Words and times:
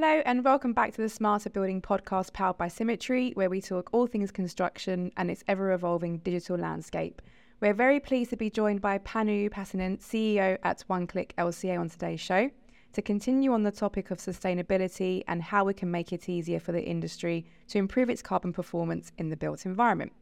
Hello, 0.00 0.22
and 0.26 0.44
welcome 0.44 0.72
back 0.72 0.92
to 0.94 1.02
the 1.02 1.08
Smarter 1.08 1.50
Building 1.50 1.82
podcast 1.82 2.32
powered 2.32 2.56
by 2.56 2.68
Symetri, 2.68 3.34
where 3.34 3.50
we 3.50 3.60
talk 3.60 3.90
all 3.90 4.06
things 4.06 4.30
construction 4.30 5.10
and 5.16 5.28
its 5.28 5.42
ever 5.48 5.72
evolving 5.72 6.18
digital 6.18 6.56
landscape. 6.56 7.20
We're 7.60 7.74
very 7.74 7.98
pleased 7.98 8.30
to 8.30 8.36
be 8.36 8.48
joined 8.48 8.80
by 8.80 8.98
Panu 8.98 9.50
Pasanen, 9.50 9.98
CEO 9.98 10.56
at 10.62 10.84
OneClick 10.88 11.32
LCA, 11.36 11.80
on 11.80 11.88
today's 11.88 12.20
show 12.20 12.48
to 12.92 13.02
continue 13.02 13.52
on 13.52 13.64
the 13.64 13.72
topic 13.72 14.12
of 14.12 14.18
sustainability 14.18 15.24
and 15.26 15.42
how 15.42 15.64
we 15.64 15.74
can 15.74 15.90
make 15.90 16.12
it 16.12 16.28
easier 16.28 16.60
for 16.60 16.70
the 16.70 16.84
industry 16.84 17.44
to 17.66 17.78
improve 17.78 18.08
its 18.08 18.22
carbon 18.22 18.52
performance 18.52 19.10
in 19.18 19.30
the 19.30 19.36
built 19.36 19.66
environment. 19.66 20.12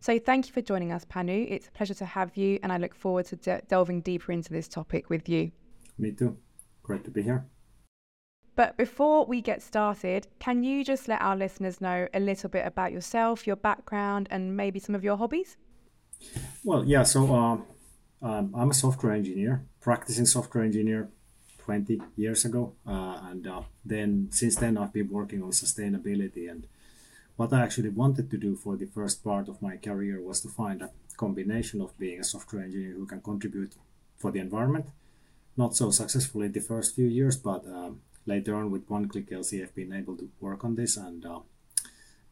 So, 0.00 0.18
thank 0.18 0.46
you 0.46 0.52
for 0.52 0.60
joining 0.60 0.92
us, 0.92 1.06
Panu. 1.06 1.50
It's 1.50 1.68
a 1.68 1.72
pleasure 1.72 1.94
to 1.94 2.04
have 2.04 2.36
you, 2.36 2.58
and 2.62 2.70
I 2.70 2.76
look 2.76 2.94
forward 2.94 3.24
to 3.28 3.36
de- 3.36 3.62
delving 3.66 4.02
deeper 4.02 4.30
into 4.30 4.52
this 4.52 4.68
topic 4.68 5.08
with 5.08 5.26
you. 5.26 5.52
Me 5.96 6.12
too. 6.12 6.36
Great 6.82 7.02
to 7.04 7.10
be 7.10 7.22
here. 7.22 7.46
But 8.54 8.76
before 8.76 9.24
we 9.24 9.40
get 9.40 9.62
started, 9.62 10.26
can 10.38 10.62
you 10.62 10.84
just 10.84 11.08
let 11.08 11.22
our 11.22 11.36
listeners 11.36 11.80
know 11.80 12.08
a 12.12 12.20
little 12.20 12.50
bit 12.50 12.66
about 12.66 12.92
yourself, 12.92 13.46
your 13.46 13.56
background, 13.56 14.28
and 14.30 14.56
maybe 14.56 14.78
some 14.78 14.94
of 14.94 15.02
your 15.02 15.16
hobbies? 15.16 15.56
Well, 16.62 16.84
yeah, 16.84 17.02
so 17.02 17.34
uh, 17.34 17.56
um, 18.26 18.54
I'm 18.54 18.70
a 18.70 18.74
software 18.74 19.12
engineer, 19.12 19.64
practicing 19.80 20.26
software 20.26 20.64
engineer 20.64 21.08
20 21.58 22.00
years 22.16 22.44
ago. 22.44 22.74
Uh, 22.86 23.20
and 23.30 23.46
uh, 23.46 23.62
then 23.84 24.28
since 24.30 24.56
then, 24.56 24.76
I've 24.76 24.92
been 24.92 25.08
working 25.08 25.42
on 25.42 25.50
sustainability. 25.50 26.50
And 26.50 26.66
what 27.36 27.52
I 27.52 27.62
actually 27.62 27.88
wanted 27.88 28.30
to 28.30 28.36
do 28.36 28.54
for 28.54 28.76
the 28.76 28.86
first 28.86 29.24
part 29.24 29.48
of 29.48 29.62
my 29.62 29.76
career 29.76 30.20
was 30.20 30.40
to 30.42 30.48
find 30.48 30.82
a 30.82 30.90
combination 31.16 31.80
of 31.80 31.98
being 31.98 32.20
a 32.20 32.24
software 32.24 32.62
engineer 32.62 32.92
who 32.92 33.06
can 33.06 33.22
contribute 33.22 33.74
for 34.16 34.30
the 34.30 34.40
environment. 34.40 34.86
Not 35.56 35.74
so 35.74 35.90
successfully 35.90 36.46
in 36.46 36.52
the 36.52 36.60
first 36.60 36.94
few 36.94 37.06
years, 37.06 37.36
but 37.36 37.66
um, 37.66 38.00
later 38.26 38.54
on 38.54 38.70
with 38.70 38.88
one 38.88 39.08
click 39.08 39.30
LCA, 39.30 39.62
I've 39.62 39.74
been 39.74 39.92
able 39.92 40.16
to 40.16 40.28
work 40.40 40.64
on 40.64 40.74
this 40.74 40.96
and 40.96 41.24
uh, 41.24 41.40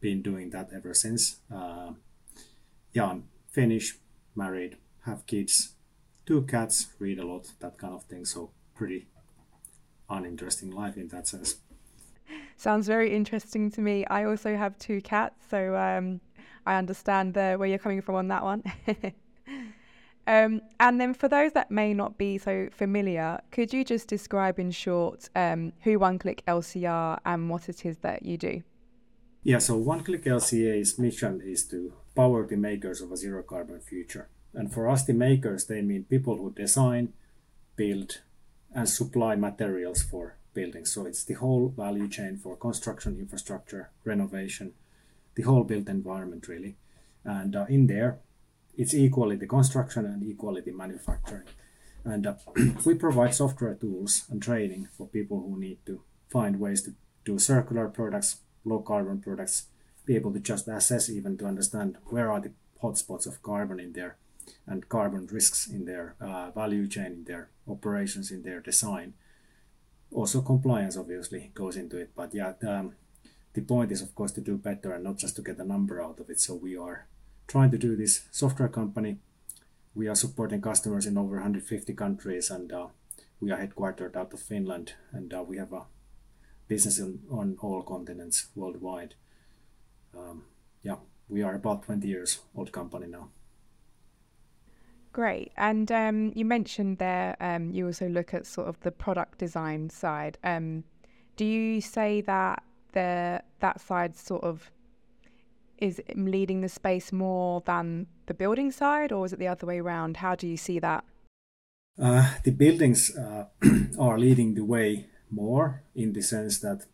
been 0.00 0.22
doing 0.22 0.50
that 0.50 0.70
ever 0.74 0.94
since. 0.94 1.36
Uh, 1.52 1.92
yeah, 2.92 3.06
I'm 3.06 3.24
Finnish, 3.50 3.96
married, 4.34 4.76
have 5.04 5.26
kids, 5.26 5.74
two 6.26 6.42
cats, 6.42 6.88
read 6.98 7.18
a 7.18 7.26
lot, 7.26 7.52
that 7.60 7.78
kind 7.78 7.94
of 7.94 8.04
thing. 8.04 8.24
So 8.24 8.50
pretty 8.74 9.08
uninteresting 10.08 10.70
life 10.70 10.96
in 10.96 11.08
that 11.08 11.28
sense. 11.28 11.56
Sounds 12.56 12.86
very 12.86 13.14
interesting 13.14 13.70
to 13.72 13.80
me. 13.80 14.04
I 14.06 14.24
also 14.24 14.56
have 14.56 14.78
two 14.78 15.00
cats, 15.00 15.42
so 15.48 15.76
um, 15.76 16.20
I 16.66 16.76
understand 16.76 17.34
the, 17.34 17.54
where 17.54 17.68
you're 17.68 17.78
coming 17.78 18.02
from 18.02 18.16
on 18.16 18.28
that 18.28 18.42
one. 18.42 18.62
Um, 20.30 20.60
and 20.78 21.00
then 21.00 21.12
for 21.12 21.26
those 21.26 21.54
that 21.54 21.72
may 21.72 21.92
not 21.92 22.16
be 22.16 22.38
so 22.38 22.68
familiar, 22.70 23.40
could 23.50 23.72
you 23.72 23.84
just 23.84 24.06
describe 24.06 24.60
in 24.60 24.70
short 24.70 25.28
um, 25.34 25.72
who 25.80 25.98
OneClick 25.98 26.44
LCA 26.46 27.18
and 27.26 27.50
what 27.50 27.68
it 27.68 27.84
is 27.84 27.98
that 27.98 28.24
you 28.24 28.38
do? 28.38 28.62
Yeah, 29.42 29.58
so 29.58 29.76
OneClick 29.76 30.26
LCA's 30.26 31.00
mission 31.00 31.40
is 31.44 31.66
to 31.70 31.94
power 32.14 32.46
the 32.46 32.56
makers 32.56 33.00
of 33.00 33.10
a 33.10 33.16
zero 33.16 33.42
carbon 33.42 33.80
future. 33.80 34.28
And 34.54 34.72
for 34.72 34.88
us, 34.88 35.04
the 35.04 35.14
makers, 35.14 35.64
they 35.64 35.82
mean 35.82 36.04
people 36.04 36.36
who 36.36 36.52
design, 36.52 37.12
build, 37.74 38.20
and 38.72 38.88
supply 38.88 39.34
materials 39.34 40.00
for 40.00 40.36
buildings. 40.54 40.92
So 40.92 41.06
it's 41.06 41.24
the 41.24 41.34
whole 41.34 41.74
value 41.76 42.06
chain 42.06 42.36
for 42.36 42.54
construction, 42.54 43.18
infrastructure, 43.18 43.90
renovation, 44.04 44.74
the 45.34 45.42
whole 45.42 45.64
built 45.64 45.88
environment, 45.88 46.46
really. 46.46 46.76
And 47.24 47.56
uh, 47.56 47.66
in 47.68 47.88
there, 47.88 48.20
it's 48.76 48.94
equally 48.94 49.36
the 49.36 49.46
construction 49.46 50.04
and 50.06 50.22
equally 50.22 50.60
the 50.60 50.72
manufacturing. 50.72 51.44
And 52.04 52.26
uh, 52.26 52.34
we 52.84 52.94
provide 52.94 53.34
software 53.34 53.74
tools 53.74 54.24
and 54.30 54.42
training 54.42 54.88
for 54.96 55.06
people 55.06 55.40
who 55.40 55.58
need 55.58 55.78
to 55.86 56.02
find 56.30 56.58
ways 56.60 56.82
to 56.82 56.94
do 57.24 57.38
circular 57.38 57.88
products, 57.88 58.38
low 58.64 58.80
carbon 58.80 59.20
products, 59.20 59.66
be 60.06 60.16
able 60.16 60.32
to 60.32 60.40
just 60.40 60.68
assess 60.68 61.10
even 61.10 61.36
to 61.38 61.46
understand 61.46 61.96
where 62.06 62.30
are 62.32 62.40
the 62.40 62.52
hotspots 62.82 63.26
of 63.26 63.42
carbon 63.42 63.78
in 63.78 63.92
there 63.92 64.16
and 64.66 64.88
carbon 64.88 65.26
risks 65.30 65.68
in 65.68 65.84
their 65.84 66.14
uh, 66.20 66.50
value 66.50 66.86
chain, 66.88 67.12
in 67.12 67.24
their 67.24 67.50
operations, 67.68 68.30
in 68.30 68.42
their 68.42 68.60
design. 68.60 69.14
Also, 70.12 70.40
compliance 70.40 70.96
obviously 70.96 71.50
goes 71.54 71.76
into 71.76 71.98
it, 71.98 72.10
but 72.16 72.34
yeah, 72.34 72.54
um, 72.66 72.94
the 73.52 73.60
point 73.60 73.92
is 73.92 74.02
of 74.02 74.14
course 74.14 74.32
to 74.32 74.40
do 74.40 74.56
better 74.56 74.92
and 74.92 75.04
not 75.04 75.18
just 75.18 75.36
to 75.36 75.42
get 75.42 75.58
a 75.58 75.64
number 75.64 76.02
out 76.02 76.18
of 76.18 76.30
it. 76.30 76.40
So 76.40 76.54
we 76.54 76.76
are 76.76 77.06
trying 77.50 77.70
to 77.72 77.78
do 77.78 77.96
this 77.96 78.28
software 78.30 78.68
company. 78.68 79.18
We 79.92 80.06
are 80.06 80.14
supporting 80.14 80.60
customers 80.60 81.04
in 81.04 81.18
over 81.18 81.34
150 81.34 81.94
countries, 81.94 82.48
and 82.48 82.72
uh, 82.72 82.86
we 83.40 83.50
are 83.50 83.58
headquartered 83.58 84.14
out 84.14 84.32
of 84.32 84.38
Finland, 84.38 84.92
and 85.12 85.34
uh, 85.34 85.42
we 85.42 85.56
have 85.56 85.72
a 85.72 85.86
business 86.68 87.00
in, 87.00 87.18
on 87.28 87.56
all 87.60 87.82
continents 87.82 88.46
worldwide. 88.54 89.16
Um, 90.16 90.44
yeah, 90.82 90.98
we 91.28 91.42
are 91.42 91.56
about 91.56 91.82
20 91.82 92.06
years 92.06 92.38
old 92.54 92.70
company 92.70 93.08
now. 93.08 93.30
Great. 95.12 95.50
And 95.56 95.90
um, 95.90 96.32
you 96.36 96.44
mentioned 96.44 96.98
there 96.98 97.36
um, 97.40 97.72
you 97.72 97.86
also 97.86 98.08
look 98.08 98.32
at 98.32 98.46
sort 98.46 98.68
of 98.68 98.78
the 98.82 98.92
product 98.92 99.38
design 99.38 99.90
side. 99.90 100.38
Um, 100.44 100.84
do 101.36 101.44
you 101.44 101.80
say 101.80 102.20
that 102.20 102.62
the 102.92 103.42
that 103.58 103.80
side 103.80 104.16
sort 104.16 104.44
of 104.44 104.70
is 105.80 106.00
leading 106.14 106.60
the 106.60 106.68
space 106.68 107.12
more 107.12 107.62
than 107.66 108.06
the 108.26 108.34
building 108.34 108.70
side, 108.70 109.12
or 109.12 109.26
is 109.26 109.32
it 109.32 109.38
the 109.38 109.48
other 109.48 109.66
way 109.66 109.78
around? 109.78 110.18
How 110.18 110.34
do 110.34 110.46
you 110.46 110.56
see 110.56 110.78
that? 110.78 111.04
Uh, 112.00 112.34
the 112.44 112.50
buildings 112.50 113.16
uh, 113.16 113.46
are 113.98 114.18
leading 114.18 114.54
the 114.54 114.64
way 114.64 115.06
more 115.30 115.82
in 115.94 116.12
the 116.12 116.22
sense 116.22 116.60
that 116.60 116.86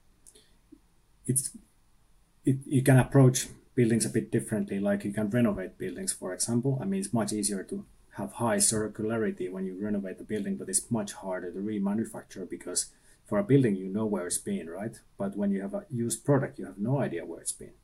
it's 1.27 1.57
it, 2.45 2.59
you 2.65 2.83
can 2.83 2.99
approach 2.99 3.49
buildings 3.75 4.07
a 4.07 4.11
bit 4.11 4.31
differently. 4.31 4.79
Like 4.79 5.05
you 5.05 5.13
can 5.13 5.31
renovate 5.31 5.79
buildings, 5.79 6.13
for 6.13 6.33
example. 6.33 6.79
I 6.81 6.85
mean, 6.85 7.01
it's 7.01 7.13
much 7.13 7.33
easier 7.33 7.63
to 7.65 7.85
have 8.17 8.33
high 8.33 8.57
circularity 8.57 9.51
when 9.51 9.67
you 9.67 9.77
renovate 9.81 10.19
the 10.19 10.25
building, 10.25 10.57
but 10.57 10.69
it's 10.69 10.91
much 10.91 11.13
harder 11.13 11.53
to 11.53 11.59
remanufacture 11.59 12.49
because 12.49 12.93
for 13.27 13.39
a 13.39 13.45
building 13.45 13.77
you 13.77 13.89
know 13.89 14.07
where 14.07 14.27
it's 14.27 14.39
been, 14.39 14.71
right? 14.71 14.99
But 15.19 15.37
when 15.37 15.51
you 15.51 15.61
have 15.61 15.75
a 15.75 15.85
used 15.91 16.25
product, 16.25 16.59
you 16.59 16.67
have 16.67 16.79
no 16.79 17.01
idea 17.01 17.27
where 17.27 17.41
it's 17.41 17.53
been. 17.53 17.75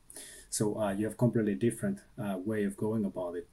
So 0.53 0.79
uh, 0.79 0.91
you 0.91 1.05
have 1.07 1.17
completely 1.17 1.55
different 1.55 1.97
uh, 2.23 2.37
way 2.37 2.63
of 2.63 2.77
going 2.77 3.05
about 3.05 3.33
it. 3.37 3.49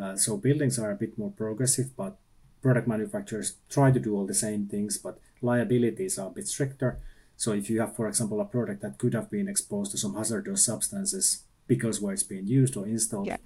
Uh, 0.00 0.14
so 0.14 0.36
buildings 0.36 0.78
are 0.78 0.92
a 0.92 0.94
bit 0.94 1.18
more 1.18 1.32
progressive, 1.32 1.96
but 1.96 2.16
product 2.62 2.86
manufacturers 2.86 3.56
try 3.68 3.90
to 3.90 3.98
do 3.98 4.14
all 4.14 4.24
the 4.24 4.34
same 4.34 4.68
things, 4.68 4.96
but 4.96 5.18
liabilities 5.42 6.16
are 6.16 6.28
a 6.28 6.30
bit 6.30 6.46
stricter. 6.46 7.00
So 7.36 7.54
if 7.54 7.68
you 7.68 7.80
have, 7.80 7.96
for 7.96 8.06
example, 8.06 8.40
a 8.40 8.44
product 8.44 8.82
that 8.82 8.98
could 8.98 9.14
have 9.14 9.32
been 9.32 9.48
exposed 9.48 9.90
to 9.90 9.98
some 9.98 10.14
hazardous 10.14 10.64
substances 10.64 11.42
because 11.66 12.00
where 12.00 12.14
it's 12.14 12.22
being 12.22 12.46
used 12.46 12.76
or 12.76 12.86
installed, 12.86 13.26
yeah. 13.26 13.38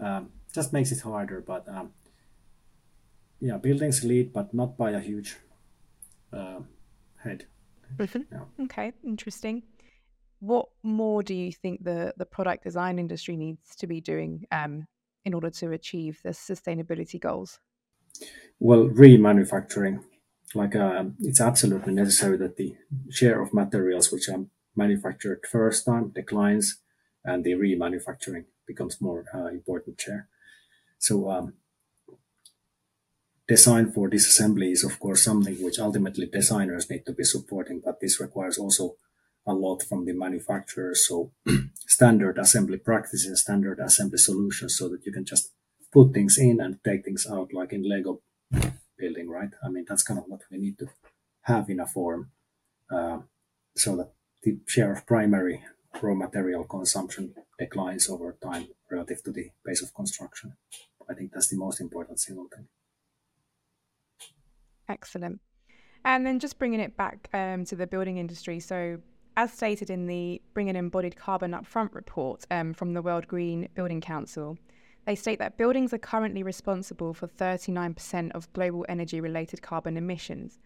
um, 0.00 0.30
just 0.54 0.72
makes 0.72 0.90
it 0.92 1.00
harder. 1.02 1.42
But 1.46 1.68
um, 1.68 1.90
yeah, 3.38 3.58
buildings 3.58 4.02
lead, 4.02 4.32
but 4.32 4.54
not 4.54 4.78
by 4.78 4.92
a 4.92 5.00
huge 5.00 5.36
uh, 6.32 6.60
head. 7.22 7.44
Mm-hmm. 7.98 8.22
Yeah. 8.32 8.64
Okay, 8.64 8.92
interesting 9.04 9.62
what 10.40 10.68
more 10.82 11.22
do 11.22 11.34
you 11.34 11.52
think 11.52 11.84
the, 11.84 12.12
the 12.16 12.26
product 12.26 12.64
design 12.64 12.98
industry 12.98 13.36
needs 13.36 13.74
to 13.76 13.86
be 13.86 14.00
doing 14.00 14.44
um, 14.50 14.86
in 15.24 15.34
order 15.34 15.50
to 15.50 15.72
achieve 15.72 16.20
the 16.22 16.30
sustainability 16.30 17.20
goals? 17.20 17.58
Well, 18.58 18.88
remanufacturing, 18.88 20.02
like 20.54 20.76
uh, 20.76 21.04
it's 21.20 21.40
absolutely 21.40 21.92
necessary 21.92 22.36
that 22.38 22.56
the 22.56 22.74
share 23.10 23.42
of 23.42 23.52
materials 23.52 24.12
which 24.12 24.28
are 24.28 24.44
manufactured 24.74 25.40
first 25.50 25.84
time 25.84 26.12
declines, 26.14 26.80
and 27.24 27.44
the 27.44 27.52
remanufacturing 27.52 28.44
becomes 28.66 29.00
more 29.00 29.24
uh, 29.34 29.46
important 29.46 30.00
share. 30.00 30.28
So 30.98 31.30
um, 31.30 31.54
design 33.48 33.92
for 33.92 34.08
disassembly 34.08 34.72
is 34.72 34.84
of 34.84 34.98
course 34.98 35.22
something 35.22 35.62
which 35.62 35.78
ultimately 35.78 36.26
designers 36.26 36.88
need 36.90 37.04
to 37.06 37.12
be 37.12 37.24
supporting, 37.24 37.80
but 37.84 38.00
this 38.00 38.20
requires 38.20 38.58
also 38.58 38.96
a 39.46 39.54
lot 39.54 39.82
from 39.82 40.04
the 40.04 40.12
manufacturer. 40.12 40.94
So 40.94 41.32
standard 41.86 42.38
assembly 42.38 42.78
practices, 42.78 43.42
standard 43.42 43.78
assembly 43.78 44.18
solutions 44.18 44.76
so 44.76 44.88
that 44.88 45.06
you 45.06 45.12
can 45.12 45.24
just 45.24 45.52
put 45.92 46.12
things 46.12 46.38
in 46.38 46.60
and 46.60 46.82
take 46.84 47.04
things 47.04 47.26
out 47.30 47.52
like 47.52 47.72
in 47.72 47.88
Lego 47.88 48.20
building, 48.98 49.28
right? 49.28 49.50
I 49.64 49.68
mean, 49.68 49.84
that's 49.88 50.02
kind 50.02 50.18
of 50.18 50.24
what 50.26 50.42
we 50.50 50.58
need 50.58 50.78
to 50.78 50.88
have 51.42 51.70
in 51.70 51.80
a 51.80 51.86
form 51.86 52.30
uh, 52.90 53.18
so 53.76 53.96
that 53.96 54.12
the 54.42 54.58
share 54.66 54.92
of 54.92 55.06
primary 55.06 55.62
raw 56.02 56.14
material 56.14 56.64
consumption 56.64 57.34
declines 57.58 58.08
over 58.08 58.36
time 58.42 58.68
relative 58.90 59.22
to 59.24 59.32
the 59.32 59.50
pace 59.66 59.82
of 59.82 59.94
construction. 59.94 60.56
I 61.08 61.14
think 61.14 61.32
that's 61.32 61.48
the 61.48 61.56
most 61.56 61.80
important 61.80 62.20
single 62.20 62.48
thing. 62.54 62.66
Excellent. 64.88 65.40
And 66.04 66.24
then 66.26 66.38
just 66.38 66.58
bringing 66.58 66.80
it 66.80 66.96
back 66.96 67.28
um, 67.32 67.64
to 67.64 67.76
the 67.76 67.86
building 67.86 68.18
industry. 68.18 68.60
So 68.60 68.98
as 69.36 69.52
stated 69.52 69.90
in 69.90 70.06
the 70.06 70.40
Bringing 70.54 70.76
Embodied 70.76 71.16
Carbon 71.16 71.52
Upfront 71.52 71.94
report 71.94 72.44
um, 72.50 72.72
from 72.72 72.94
the 72.94 73.02
World 73.02 73.28
Green 73.28 73.68
Building 73.74 74.00
Council, 74.00 74.56
they 75.04 75.14
state 75.14 75.38
that 75.38 75.58
buildings 75.58 75.92
are 75.92 75.98
currently 75.98 76.42
responsible 76.42 77.12
for 77.12 77.28
39% 77.28 78.32
of 78.32 78.52
global 78.54 78.86
energy 78.88 79.20
related 79.20 79.62
carbon 79.62 79.96
emissions. 79.96 80.58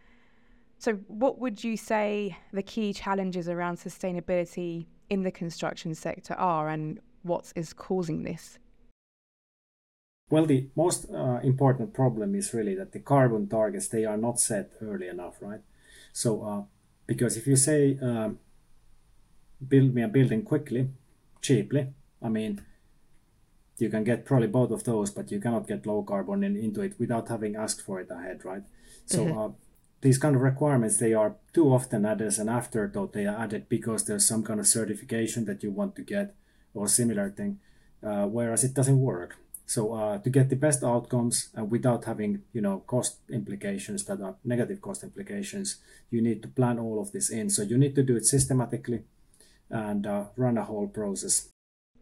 So, 0.79 0.95
what 1.09 1.39
would 1.41 1.63
you 1.63 1.77
say 1.77 2.39
the 2.53 2.63
key 2.63 2.95
challenges 2.95 3.49
around 3.49 3.77
sustainability 3.77 4.87
in 5.11 5.25
the 5.25 5.31
construction 5.31 5.95
sector 5.95 6.35
are, 6.35 6.69
and 6.69 7.01
what 7.23 7.53
is 7.55 7.75
causing 7.75 8.23
this? 8.23 8.59
Well, 10.31 10.47
the 10.47 10.69
most 10.77 11.11
uh, 11.13 11.41
important 11.43 11.93
problem 11.93 12.35
is 12.37 12.55
really 12.55 12.77
that 12.77 12.93
the 12.93 13.01
carbon 13.01 13.49
targets 13.49 13.89
they 13.89 14.05
are 14.05 14.17
not 14.17 14.39
set 14.41 14.71
early 14.81 15.09
enough, 15.09 15.37
right? 15.43 15.61
So, 16.13 16.43
uh, 16.43 16.63
because 17.07 17.37
if 17.37 17.47
you 17.47 17.57
say 17.57 17.99
um, 18.01 18.39
build 19.67 19.95
me 19.95 20.03
a 20.03 20.09
building 20.09 20.43
quickly, 20.43 20.89
cheaply, 21.41 21.93
I 22.23 22.29
mean, 22.29 22.61
you 23.79 23.89
can 23.89 24.05
get 24.05 24.25
probably 24.25 24.49
both 24.49 24.71
of 24.71 24.85
those, 24.85 25.11
but 25.11 25.31
you 25.31 25.41
cannot 25.41 25.67
get 25.67 25.87
low 25.87 26.03
carbon 26.03 26.45
in, 26.45 26.57
into 26.57 26.83
it 26.83 26.99
without 26.99 27.29
having 27.29 27.57
asked 27.57 27.81
for 27.81 28.01
it 28.01 28.11
ahead, 28.11 28.45
right? 28.45 28.63
So 29.07 29.25
mm-hmm. 29.25 29.39
uh, 29.39 29.49
these 30.03 30.19
kind 30.19 30.37
of 30.37 30.43
requirements 30.43 30.99
they 30.99 31.15
are 31.15 31.37
too 31.53 31.73
often 31.73 32.05
added 32.05 32.27
as 32.27 32.39
an 32.39 32.49
afterthought. 32.49 33.13
They 33.13 33.27
are 33.27 33.37
added 33.37 33.69
because 33.69 34.05
there's 34.05 34.27
some 34.27 34.43
kind 34.43 34.61
of 34.61 34.67
certification 34.67 35.45
that 35.47 35.63
you 35.63 35.71
want 35.71 35.97
to 35.97 36.03
get 36.03 36.35
or 36.75 36.89
similar 36.89 37.31
thing, 37.31 37.59
uh, 38.03 38.27
whereas 38.27 38.65
it 38.65 38.75
doesn't 38.75 39.01
work. 39.01 39.37
So 39.67 39.95
uh, 39.95 40.19
to 40.19 40.31
get 40.31 40.51
the 40.51 40.57
best 40.57 40.83
outcomes 40.83 41.51
and 41.55 41.71
without 41.71 42.05
having 42.05 42.43
you 42.53 42.61
know 42.61 42.83
cost 42.87 43.19
implications 43.31 44.05
that 44.07 44.21
are 44.21 44.37
negative 44.45 44.81
cost 44.81 45.05
implications, 45.05 45.77
you 46.11 46.21
need 46.21 46.43
to 46.43 46.49
plan 46.49 46.79
all 46.79 47.01
of 47.01 47.13
this 47.13 47.31
in. 47.31 47.51
So 47.51 47.63
you 47.63 47.79
need 47.79 47.95
to 47.95 48.03
do 48.03 48.17
it 48.17 48.27
systematically 48.27 49.05
and 49.71 50.07
uh, 50.07 50.25
run 50.37 50.59
a 50.59 50.65
whole 50.65 50.89
process. 50.89 51.49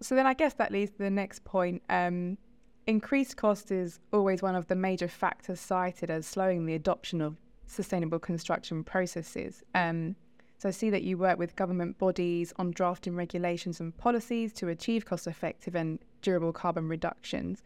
So 0.00 0.14
then 0.14 0.26
I 0.26 0.34
guess 0.34 0.54
that 0.54 0.72
leads 0.72 0.92
to 0.92 0.98
the 0.98 1.10
next 1.10 1.44
point. 1.44 1.82
Um, 1.88 2.38
increased 2.86 3.36
cost 3.36 3.70
is 3.70 4.00
always 4.12 4.42
one 4.42 4.54
of 4.54 4.68
the 4.68 4.76
major 4.76 5.08
factors 5.08 5.60
cited 5.60 6.10
as 6.10 6.26
slowing 6.26 6.66
the 6.66 6.74
adoption 6.74 7.20
of 7.20 7.36
sustainable 7.66 8.18
construction 8.18 8.84
processes. 8.84 9.62
Um, 9.74 10.16
so 10.58 10.68
I 10.68 10.72
see 10.72 10.90
that 10.90 11.02
you 11.02 11.16
work 11.18 11.38
with 11.38 11.54
government 11.54 11.98
bodies 11.98 12.52
on 12.56 12.72
drafting 12.72 13.14
regulations 13.14 13.78
and 13.78 13.96
policies 13.96 14.52
to 14.54 14.68
achieve 14.68 15.04
cost 15.04 15.26
effective 15.26 15.76
and 15.76 16.00
durable 16.22 16.52
carbon 16.52 16.88
reductions. 16.88 17.62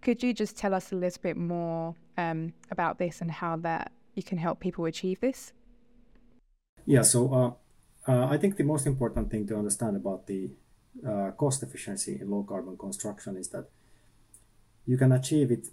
Could 0.00 0.22
you 0.22 0.32
just 0.32 0.56
tell 0.56 0.74
us 0.74 0.90
a 0.90 0.96
little 0.96 1.22
bit 1.22 1.36
more 1.36 1.94
um, 2.18 2.52
about 2.72 2.98
this 2.98 3.20
and 3.20 3.30
how 3.30 3.56
that 3.58 3.92
you 4.14 4.24
can 4.24 4.38
help 4.38 4.58
people 4.58 4.86
achieve 4.86 5.20
this? 5.20 5.52
Yeah, 6.84 7.02
so 7.02 7.32
uh, 7.32 7.52
uh, 8.08 8.26
I 8.26 8.36
think 8.36 8.56
the 8.56 8.64
most 8.64 8.86
important 8.86 9.30
thing 9.30 9.46
to 9.48 9.56
understand 9.56 9.96
about 9.96 10.26
the 10.26 10.50
uh, 11.06 11.30
cost 11.32 11.62
efficiency 11.62 12.18
in 12.20 12.30
low 12.30 12.42
carbon 12.42 12.76
construction 12.76 13.36
is 13.36 13.48
that 13.48 13.66
you 14.86 14.96
can 14.96 15.12
achieve 15.12 15.50
it 15.50 15.68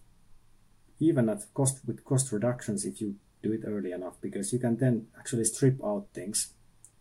even 1.00 1.30
at 1.30 1.42
cost 1.54 1.82
with 1.86 2.04
cost 2.06 2.32
reductions 2.32 2.86
if 2.86 3.02
you 3.02 3.16
do 3.42 3.52
it 3.52 3.62
early 3.66 3.92
enough 3.92 4.16
because 4.22 4.54
you 4.54 4.60
can 4.60 4.78
then 4.78 5.08
actually 5.18 5.46
strip 5.46 5.84
out 5.84 6.08
things 6.14 6.54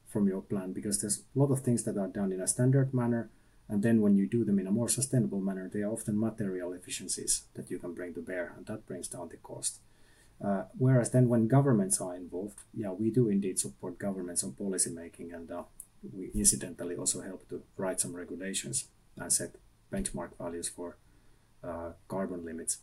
from 0.07 0.27
your 0.27 0.41
plan 0.41 0.73
because 0.73 1.01
there's 1.01 1.19
a 1.19 1.39
lot 1.39 1.51
of 1.51 1.61
things 1.61 1.85
that 1.85 1.99
are 1.99 2.09
done 2.09 2.33
in 2.33 2.41
a 2.41 2.47
standard 2.47 2.95
manner 2.95 3.29
and 3.69 3.83
then 3.83 4.01
when 4.01 4.17
you 4.17 4.27
do 4.27 4.45
them 4.45 4.59
in 4.59 4.67
a 4.67 4.71
more 4.71 4.89
sustainable 4.89 5.41
manner 5.41 5.69
they 5.73 5.81
are 5.81 5.93
often 5.93 6.19
material 6.19 6.73
efficiencies 6.73 7.43
that 7.55 7.71
you 7.71 7.79
can 7.79 7.93
bring 7.93 8.15
to 8.15 8.23
bear 8.23 8.55
and 8.57 8.67
that 8.67 8.87
brings 8.87 9.09
down 9.09 9.29
the 9.29 9.37
cost 9.37 9.81
uh, 10.45 10.63
whereas 10.77 11.11
then 11.11 11.29
when 11.29 11.49
governments 11.49 12.01
are 12.01 12.15
involved 12.15 12.61
yeah 12.75 12.91
we 12.91 13.11
do 13.11 13.29
indeed 13.29 13.59
support 13.59 13.99
governments 13.99 14.45
on 14.45 14.53
policy 14.53 14.91
making 14.91 15.33
and 15.33 15.51
uh, 15.51 15.63
we 16.13 16.31
incidentally 16.35 16.97
also 16.97 17.21
help 17.21 17.49
to 17.49 17.63
write 17.77 18.01
some 18.01 18.15
regulations 18.15 18.89
and 19.17 19.33
set 19.33 19.57
benchmark 19.93 20.31
values 20.39 20.69
for 20.69 20.97
uh, 21.63 21.91
carbon 22.07 22.45
limits. 22.45 22.79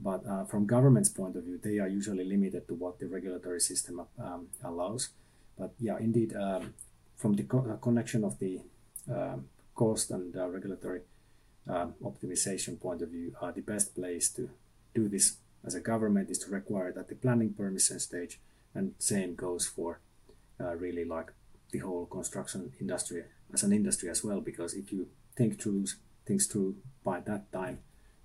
But 0.00 0.26
uh, 0.26 0.44
from 0.44 0.66
government's 0.66 1.08
point 1.08 1.36
of 1.36 1.44
view, 1.44 1.58
they 1.62 1.78
are 1.78 1.88
usually 1.88 2.24
limited 2.24 2.66
to 2.68 2.74
what 2.74 2.98
the 2.98 3.06
regulatory 3.06 3.60
system 3.60 4.02
um, 4.18 4.48
allows. 4.62 5.10
But 5.58 5.72
yeah, 5.78 5.98
indeed, 5.98 6.34
um, 6.34 6.74
from 7.16 7.34
the 7.34 7.44
co- 7.44 7.66
uh, 7.70 7.76
connection 7.76 8.24
of 8.24 8.38
the 8.38 8.60
um, 9.12 9.46
cost 9.74 10.10
and 10.10 10.34
regulatory 10.34 11.02
um, 11.68 11.94
optimization 12.02 12.80
point 12.80 13.02
of 13.02 13.10
view, 13.10 13.34
the 13.54 13.62
best 13.62 13.94
place 13.94 14.28
to 14.30 14.50
do 14.94 15.08
this 15.08 15.36
as 15.66 15.74
a 15.74 15.80
government 15.80 16.30
is 16.30 16.38
to 16.40 16.50
require 16.50 16.92
that 16.92 17.08
the 17.08 17.14
planning 17.14 17.54
permission 17.54 17.98
stage, 17.98 18.40
and 18.74 18.94
same 18.98 19.34
goes 19.34 19.66
for 19.66 20.00
uh, 20.60 20.74
really 20.76 21.04
like 21.04 21.32
the 21.70 21.78
whole 21.78 22.06
construction 22.06 22.72
industry 22.80 23.24
as 23.52 23.62
an 23.62 23.72
industry 23.72 24.08
as 24.08 24.22
well. 24.22 24.40
Because 24.40 24.74
if 24.74 24.92
you 24.92 25.08
think 25.36 25.60
through 25.60 25.86
things 26.26 26.46
through 26.46 26.76
by 27.02 27.20
that 27.20 27.50
time, 27.52 27.78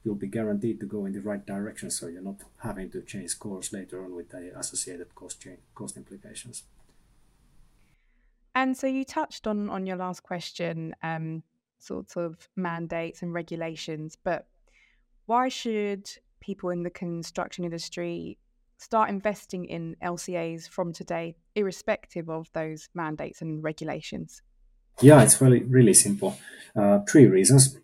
you'll 0.03 0.15
be 0.15 0.27
guaranteed 0.27 0.79
to 0.79 0.85
go 0.85 1.05
in 1.05 1.13
the 1.13 1.21
right 1.21 1.45
direction. 1.45 1.91
So 1.91 2.07
you're 2.07 2.21
not 2.21 2.41
having 2.63 2.89
to 2.91 3.01
change 3.01 3.37
course 3.39 3.73
later 3.73 4.03
on 4.03 4.15
with 4.15 4.29
the 4.29 4.57
associated 4.57 5.13
cost 5.15 5.41
change, 5.41 5.59
cost 5.75 5.97
implications. 5.97 6.63
And 8.55 8.75
so 8.75 8.87
you 8.87 9.05
touched 9.05 9.47
on 9.47 9.69
on 9.69 9.85
your 9.85 9.97
last 9.97 10.23
question, 10.23 10.95
um, 11.03 11.43
sorts 11.77 12.17
of 12.17 12.49
mandates 12.55 13.21
and 13.21 13.33
regulations, 13.33 14.17
but 14.21 14.47
why 15.25 15.47
should 15.47 16.09
people 16.39 16.69
in 16.69 16.83
the 16.83 16.89
construction 16.89 17.63
industry 17.63 18.37
start 18.77 19.09
investing 19.09 19.65
in 19.65 19.95
LCAs 20.01 20.69
from 20.69 20.93
today, 20.93 21.35
irrespective 21.55 22.29
of 22.29 22.49
those 22.53 22.89
mandates 22.93 23.41
and 23.41 23.63
regulations? 23.63 24.41
Yeah, 25.01 25.21
it's 25.21 25.41
really 25.41 25.63
really 25.63 25.93
simple. 25.93 26.37
Uh, 26.75 26.99
three 27.09 27.25
reasons. 27.25 27.77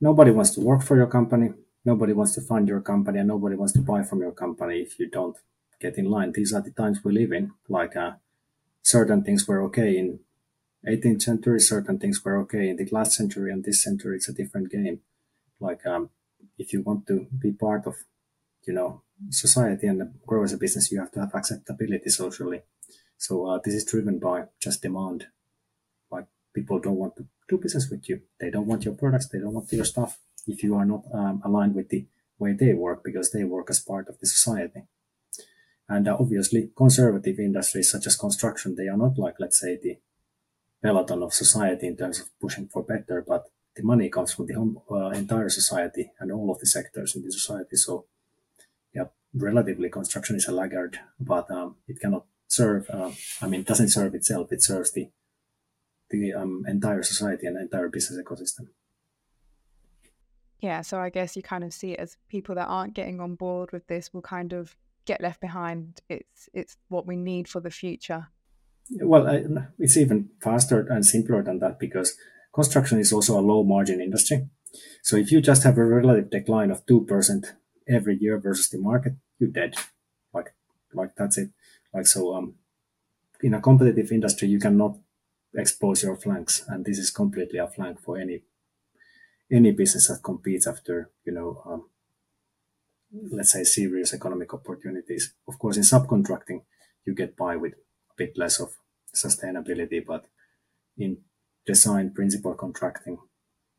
Nobody 0.00 0.30
wants 0.30 0.50
to 0.52 0.60
work 0.60 0.82
for 0.82 0.96
your 0.96 1.06
company. 1.06 1.50
Nobody 1.84 2.12
wants 2.12 2.34
to 2.34 2.40
fund 2.40 2.68
your 2.68 2.80
company, 2.80 3.18
and 3.18 3.28
nobody 3.28 3.56
wants 3.56 3.72
to 3.74 3.80
buy 3.80 4.02
from 4.02 4.20
your 4.20 4.32
company 4.32 4.80
if 4.80 4.98
you 4.98 5.08
don't 5.08 5.36
get 5.80 5.98
in 5.98 6.04
line. 6.04 6.32
These 6.32 6.52
are 6.52 6.62
the 6.62 6.70
times 6.70 7.00
we 7.04 7.12
live 7.12 7.32
in. 7.32 7.52
Like 7.68 7.96
uh, 7.96 8.12
certain 8.82 9.22
things 9.24 9.48
were 9.48 9.62
okay 9.64 9.96
in 9.96 10.20
18th 10.86 11.22
century, 11.22 11.60
certain 11.60 11.98
things 11.98 12.24
were 12.24 12.38
okay 12.42 12.68
in 12.68 12.76
the 12.76 12.88
last 12.90 13.12
century, 13.12 13.52
and 13.52 13.64
this 13.64 13.82
century 13.82 14.16
it's 14.16 14.28
a 14.28 14.32
different 14.32 14.70
game. 14.70 15.00
Like 15.60 15.84
um, 15.86 16.10
if 16.62 16.72
you 16.72 16.80
want 16.82 17.06
to 17.08 17.26
be 17.44 17.52
part 17.52 17.86
of, 17.86 17.94
you 18.66 18.74
know, 18.74 19.02
society 19.30 19.86
and 19.86 20.00
grow 20.26 20.42
as 20.44 20.52
a 20.52 20.62
business, 20.64 20.90
you 20.90 21.00
have 21.00 21.12
to 21.12 21.20
have 21.20 21.34
acceptability 21.34 22.10
socially. 22.10 22.60
So 23.16 23.46
uh, 23.46 23.58
this 23.64 23.74
is 23.74 23.84
driven 23.84 24.18
by 24.18 24.44
just 24.60 24.82
demand. 24.82 25.26
Like 26.10 26.26
people 26.54 26.78
don't 26.80 27.02
want 27.02 27.16
to 27.16 27.26
do 27.48 27.58
business 27.58 27.88
with 27.90 28.08
you. 28.08 28.22
They 28.40 28.50
don't 28.50 28.66
want 28.66 28.84
your 28.84 28.94
products. 28.94 29.28
They 29.28 29.38
don't 29.38 29.54
want 29.54 29.72
your 29.72 29.84
stuff 29.84 30.18
if 30.46 30.62
you 30.64 30.74
are 30.74 30.84
not 30.84 31.04
um, 31.12 31.42
aligned 31.44 31.74
with 31.74 31.88
the 31.88 32.06
way 32.38 32.52
they 32.52 32.72
work 32.74 33.02
because 33.04 33.30
they 33.30 33.44
work 33.44 33.68
as 33.70 33.80
part 33.80 34.08
of 34.08 34.18
the 34.18 34.26
society. 34.26 34.82
And 35.88 36.08
uh, 36.08 36.16
obviously, 36.18 36.70
conservative 36.76 37.38
industries 37.38 37.90
such 37.90 38.06
as 38.06 38.16
construction, 38.16 38.76
they 38.76 38.88
are 38.88 38.96
not 38.96 39.18
like, 39.18 39.34
let's 39.38 39.60
say, 39.60 39.78
the 39.82 39.98
peloton 40.82 41.22
of 41.22 41.32
society 41.34 41.86
in 41.86 41.96
terms 41.96 42.20
of 42.20 42.26
pushing 42.40 42.66
for 42.68 42.82
better, 42.82 43.24
but 43.26 43.44
the 43.76 43.82
money 43.82 44.08
comes 44.08 44.32
from 44.32 44.46
the 44.46 44.54
whole, 44.54 44.84
uh, 44.90 45.10
entire 45.10 45.48
society 45.48 46.10
and 46.20 46.30
all 46.30 46.50
of 46.50 46.58
the 46.58 46.66
sectors 46.66 47.16
in 47.16 47.22
the 47.22 47.32
society. 47.32 47.76
So 47.76 48.06
yeah, 48.94 49.06
relatively 49.34 49.88
construction 49.88 50.36
is 50.36 50.48
a 50.48 50.52
laggard, 50.52 50.98
but 51.18 51.50
um, 51.50 51.76
it 51.88 52.00
cannot 52.00 52.26
serve. 52.46 52.88
Uh, 52.90 53.12
I 53.40 53.46
mean, 53.46 53.60
it 53.60 53.66
doesn't 53.66 53.88
serve 53.88 54.14
itself. 54.14 54.52
It 54.52 54.62
serves 54.62 54.92
the 54.92 55.10
the 56.10 56.34
um, 56.34 56.64
entire 56.68 57.02
society 57.02 57.46
and 57.46 57.56
entire 57.56 57.88
business 57.88 58.22
ecosystem. 58.22 58.68
Yeah, 60.60 60.82
so 60.82 60.98
I 60.98 61.08
guess 61.08 61.34
you 61.34 61.42
kind 61.42 61.64
of 61.64 61.72
see 61.72 61.92
it 61.92 61.98
as 61.98 62.16
people 62.28 62.54
that 62.54 62.66
aren't 62.66 62.94
getting 62.94 63.18
on 63.18 63.34
board 63.34 63.72
with 63.72 63.86
this 63.88 64.12
will 64.12 64.22
kind 64.22 64.52
of 64.52 64.76
get 65.06 65.20
left 65.20 65.40
behind. 65.40 66.00
It's 66.08 66.48
it's 66.52 66.76
what 66.88 67.06
we 67.06 67.16
need 67.16 67.48
for 67.48 67.60
the 67.60 67.70
future. 67.70 68.28
Well, 69.00 69.26
it's 69.78 69.96
even 69.96 70.30
faster 70.40 70.86
and 70.88 71.04
simpler 71.06 71.42
than 71.42 71.60
that 71.60 71.78
because 71.78 72.16
construction 72.52 72.98
is 72.98 73.12
also 73.12 73.38
a 73.38 73.40
low 73.40 73.62
margin 73.64 74.00
industry. 74.00 74.48
So 75.02 75.16
if 75.16 75.32
you 75.32 75.40
just 75.40 75.64
have 75.64 75.78
a 75.78 75.84
relative 75.84 76.30
decline 76.30 76.70
of 76.70 76.84
two 76.86 77.04
percent 77.04 77.54
every 77.88 78.16
year 78.20 78.38
versus 78.38 78.68
the 78.68 78.78
market, 78.78 79.14
you're 79.38 79.50
dead. 79.50 79.74
Like, 80.32 80.54
like 80.94 81.14
that's 81.16 81.38
it. 81.38 81.50
Like, 81.92 82.06
so, 82.06 82.34
um, 82.34 82.54
in 83.42 83.54
a 83.54 83.60
competitive 83.60 84.12
industry, 84.12 84.48
you 84.48 84.58
cannot 84.58 84.96
expose 85.54 86.02
your 86.02 86.16
flanks. 86.16 86.64
And 86.68 86.84
this 86.84 86.98
is 86.98 87.10
completely 87.10 87.58
a 87.58 87.66
flank 87.66 88.00
for 88.00 88.16
any, 88.16 88.42
any 89.50 89.72
business 89.72 90.08
that 90.08 90.22
competes 90.22 90.66
after, 90.66 91.10
you 91.24 91.32
know, 91.32 91.62
um, 91.66 91.88
let's 93.30 93.52
say 93.52 93.64
serious 93.64 94.14
economic 94.14 94.54
opportunities. 94.54 95.34
Of 95.46 95.58
course, 95.58 95.76
in 95.76 95.82
subcontracting, 95.82 96.62
you 97.04 97.14
get 97.14 97.36
by 97.36 97.56
with 97.56 97.72
a 97.72 98.14
bit 98.16 98.38
less 98.38 98.60
of 98.60 98.70
sustainability, 99.14 100.02
but 100.06 100.26
in 100.96 101.18
design 101.66 102.12
principal 102.12 102.54
contracting, 102.54 103.18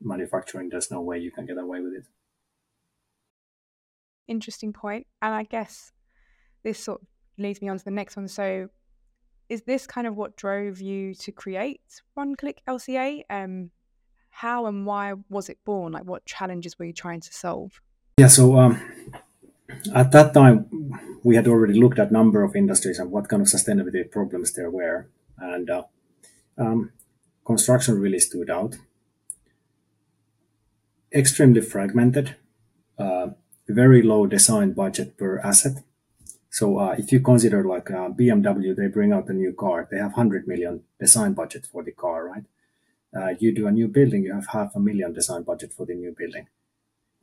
manufacturing, 0.01 0.69
there's 0.69 0.91
no 0.91 1.01
way 1.01 1.19
you 1.19 1.31
can 1.31 1.45
get 1.45 1.57
away 1.57 1.81
with 1.81 1.93
it 1.93 2.05
interesting. 4.27 4.73
And 4.83 5.05
I 5.21 5.43
guess 5.43 5.91
this 6.63 6.79
sort 6.79 7.01
of 7.01 7.07
leads 7.37 7.61
me 7.61 7.69
on 7.69 7.77
to 7.77 7.85
the 7.85 7.91
next 7.91 8.15
one. 8.15 8.27
So, 8.27 8.69
is 9.49 9.63
this 9.63 9.85
kind 9.85 10.07
of 10.07 10.15
what 10.15 10.35
drove 10.37 10.81
you 10.81 11.13
to 11.15 11.31
create 11.31 12.01
One 12.13 12.35
Click 12.35 12.61
LCA? 12.67 13.23
Um, 13.29 13.71
how 14.29 14.65
and 14.65 14.85
why 14.85 15.13
was 15.29 15.49
it 15.49 15.59
born? 15.65 15.93
Like, 15.93 16.05
what 16.05 16.25
challenges 16.25 16.79
were 16.79 16.85
you 16.85 16.93
trying 16.93 17.21
to 17.21 17.33
solve? 17.33 17.81
Yeah, 18.17 18.27
so 18.27 18.57
um, 18.57 18.79
at 19.93 20.11
that 20.11 20.33
time, 20.33 20.65
we 21.23 21.35
had 21.35 21.47
already 21.47 21.79
looked 21.79 21.99
at 21.99 22.11
number 22.11 22.43
of 22.43 22.55
industries 22.55 22.99
and 22.99 23.11
what 23.11 23.27
kind 23.27 23.41
of 23.41 23.47
sustainability 23.47 24.09
problems 24.09 24.53
there 24.53 24.71
were, 24.71 25.07
and 25.37 25.69
uh, 25.69 25.83
um, 26.57 26.91
construction 27.45 27.99
really 27.99 28.19
stood 28.19 28.49
out. 28.49 28.77
Extremely 31.13 31.61
fragmented, 31.61 32.35
uh, 32.97 33.27
very 33.67 34.01
low 34.01 34.25
design 34.25 34.73
budget 34.73 35.17
per 35.17 35.39
asset. 35.39 35.83
So 36.49 36.79
uh, 36.79 36.95
if 36.97 37.11
you 37.11 37.19
consider 37.19 37.63
like 37.63 37.89
uh, 37.91 38.09
BMW, 38.09 38.75
they 38.75 38.87
bring 38.87 39.11
out 39.11 39.29
a 39.29 39.33
new 39.33 39.53
car, 39.53 39.87
they 39.89 39.97
have 39.97 40.13
100 40.13 40.47
million 40.47 40.83
design 40.99 41.33
budget 41.33 41.65
for 41.65 41.83
the 41.83 41.91
car, 41.91 42.27
right? 42.27 42.45
Uh, 43.15 43.35
you 43.39 43.53
do 43.53 43.67
a 43.67 43.71
new 43.71 43.87
building, 43.87 44.23
you 44.23 44.33
have 44.33 44.47
half 44.47 44.75
a 44.75 44.79
million 44.79 45.13
design 45.13 45.43
budget 45.43 45.71
for 45.73 45.85
the 45.85 45.93
new 45.93 46.15
building. 46.17 46.47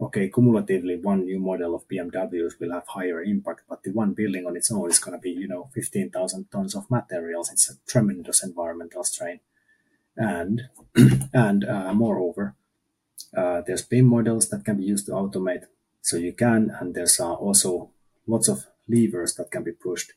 Okay, 0.00 0.30
cumulatively, 0.30 0.96
one 0.96 1.26
new 1.26 1.38
model 1.38 1.74
of 1.74 1.86
BMWs 1.86 2.58
will 2.58 2.72
have 2.72 2.86
higher 2.88 3.22
impact, 3.22 3.62
but 3.68 3.82
the 3.82 3.92
one 3.92 4.14
building 4.14 4.46
on 4.46 4.56
its 4.56 4.72
own 4.72 4.88
is 4.88 4.98
going 4.98 5.16
to 5.16 5.20
be, 5.20 5.30
you 5.30 5.46
know, 5.46 5.68
15,000 5.74 6.50
tons 6.50 6.74
of 6.74 6.90
materials. 6.90 7.52
It's 7.52 7.70
a 7.70 7.74
tremendous 7.86 8.42
environmental 8.42 9.04
strain. 9.04 9.40
And, 10.16 10.62
and 11.32 11.64
uh, 11.64 11.92
moreover, 11.94 12.56
uh, 13.36 13.62
there's 13.66 13.82
BIM 13.82 14.06
models 14.06 14.48
that 14.48 14.64
can 14.64 14.76
be 14.76 14.84
used 14.84 15.06
to 15.06 15.12
automate. 15.12 15.64
So 16.02 16.16
you 16.16 16.32
can, 16.32 16.74
and 16.80 16.94
there's 16.94 17.20
uh, 17.20 17.32
also 17.34 17.90
lots 18.26 18.48
of 18.48 18.66
levers 18.88 19.34
that 19.34 19.50
can 19.50 19.62
be 19.62 19.72
pushed, 19.72 20.12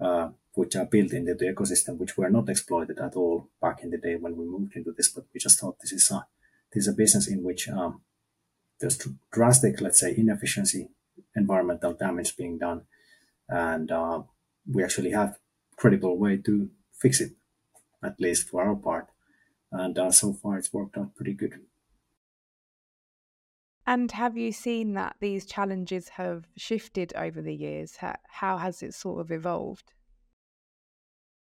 uh, 0.00 0.30
which 0.54 0.76
are 0.76 0.86
built 0.86 1.12
into 1.12 1.34
the 1.34 1.46
ecosystem, 1.46 1.98
which 1.98 2.16
were 2.16 2.30
not 2.30 2.48
exploited 2.48 2.98
at 2.98 3.16
all 3.16 3.48
back 3.60 3.82
in 3.82 3.90
the 3.90 3.98
day 3.98 4.16
when 4.16 4.36
we 4.36 4.44
moved 4.44 4.76
into 4.76 4.92
this. 4.92 5.08
But 5.08 5.24
we 5.34 5.40
just 5.40 5.58
thought 5.60 5.78
this 5.80 5.92
is 5.92 6.10
a 6.10 6.26
this 6.72 6.86
is 6.86 6.88
a 6.88 6.96
business 6.96 7.28
in 7.28 7.42
which 7.42 7.68
um, 7.68 8.00
there's 8.80 8.98
drastic, 9.32 9.80
let's 9.80 10.00
say, 10.00 10.14
inefficiency, 10.16 10.88
environmental 11.34 11.92
damage 11.94 12.36
being 12.36 12.58
done, 12.58 12.82
and 13.48 13.90
uh, 13.90 14.22
we 14.70 14.82
actually 14.82 15.12
have 15.12 15.38
credible 15.76 16.18
way 16.18 16.36
to 16.38 16.70
fix 16.92 17.20
it, 17.20 17.32
at 18.02 18.20
least 18.20 18.48
for 18.48 18.62
our 18.62 18.74
part. 18.74 19.08
And 19.72 19.98
uh, 19.98 20.10
so 20.10 20.32
far, 20.32 20.58
it's 20.58 20.72
worked 20.72 20.96
out 20.96 21.14
pretty 21.14 21.34
good. 21.34 21.60
And 23.86 24.10
have 24.12 24.36
you 24.36 24.50
seen 24.50 24.94
that 24.94 25.16
these 25.20 25.46
challenges 25.46 26.08
have 26.10 26.48
shifted 26.56 27.12
over 27.14 27.40
the 27.40 27.54
years? 27.54 27.98
How, 28.28 28.56
has 28.58 28.82
it 28.82 28.94
sort 28.94 29.20
of 29.20 29.30
evolved? 29.30 29.92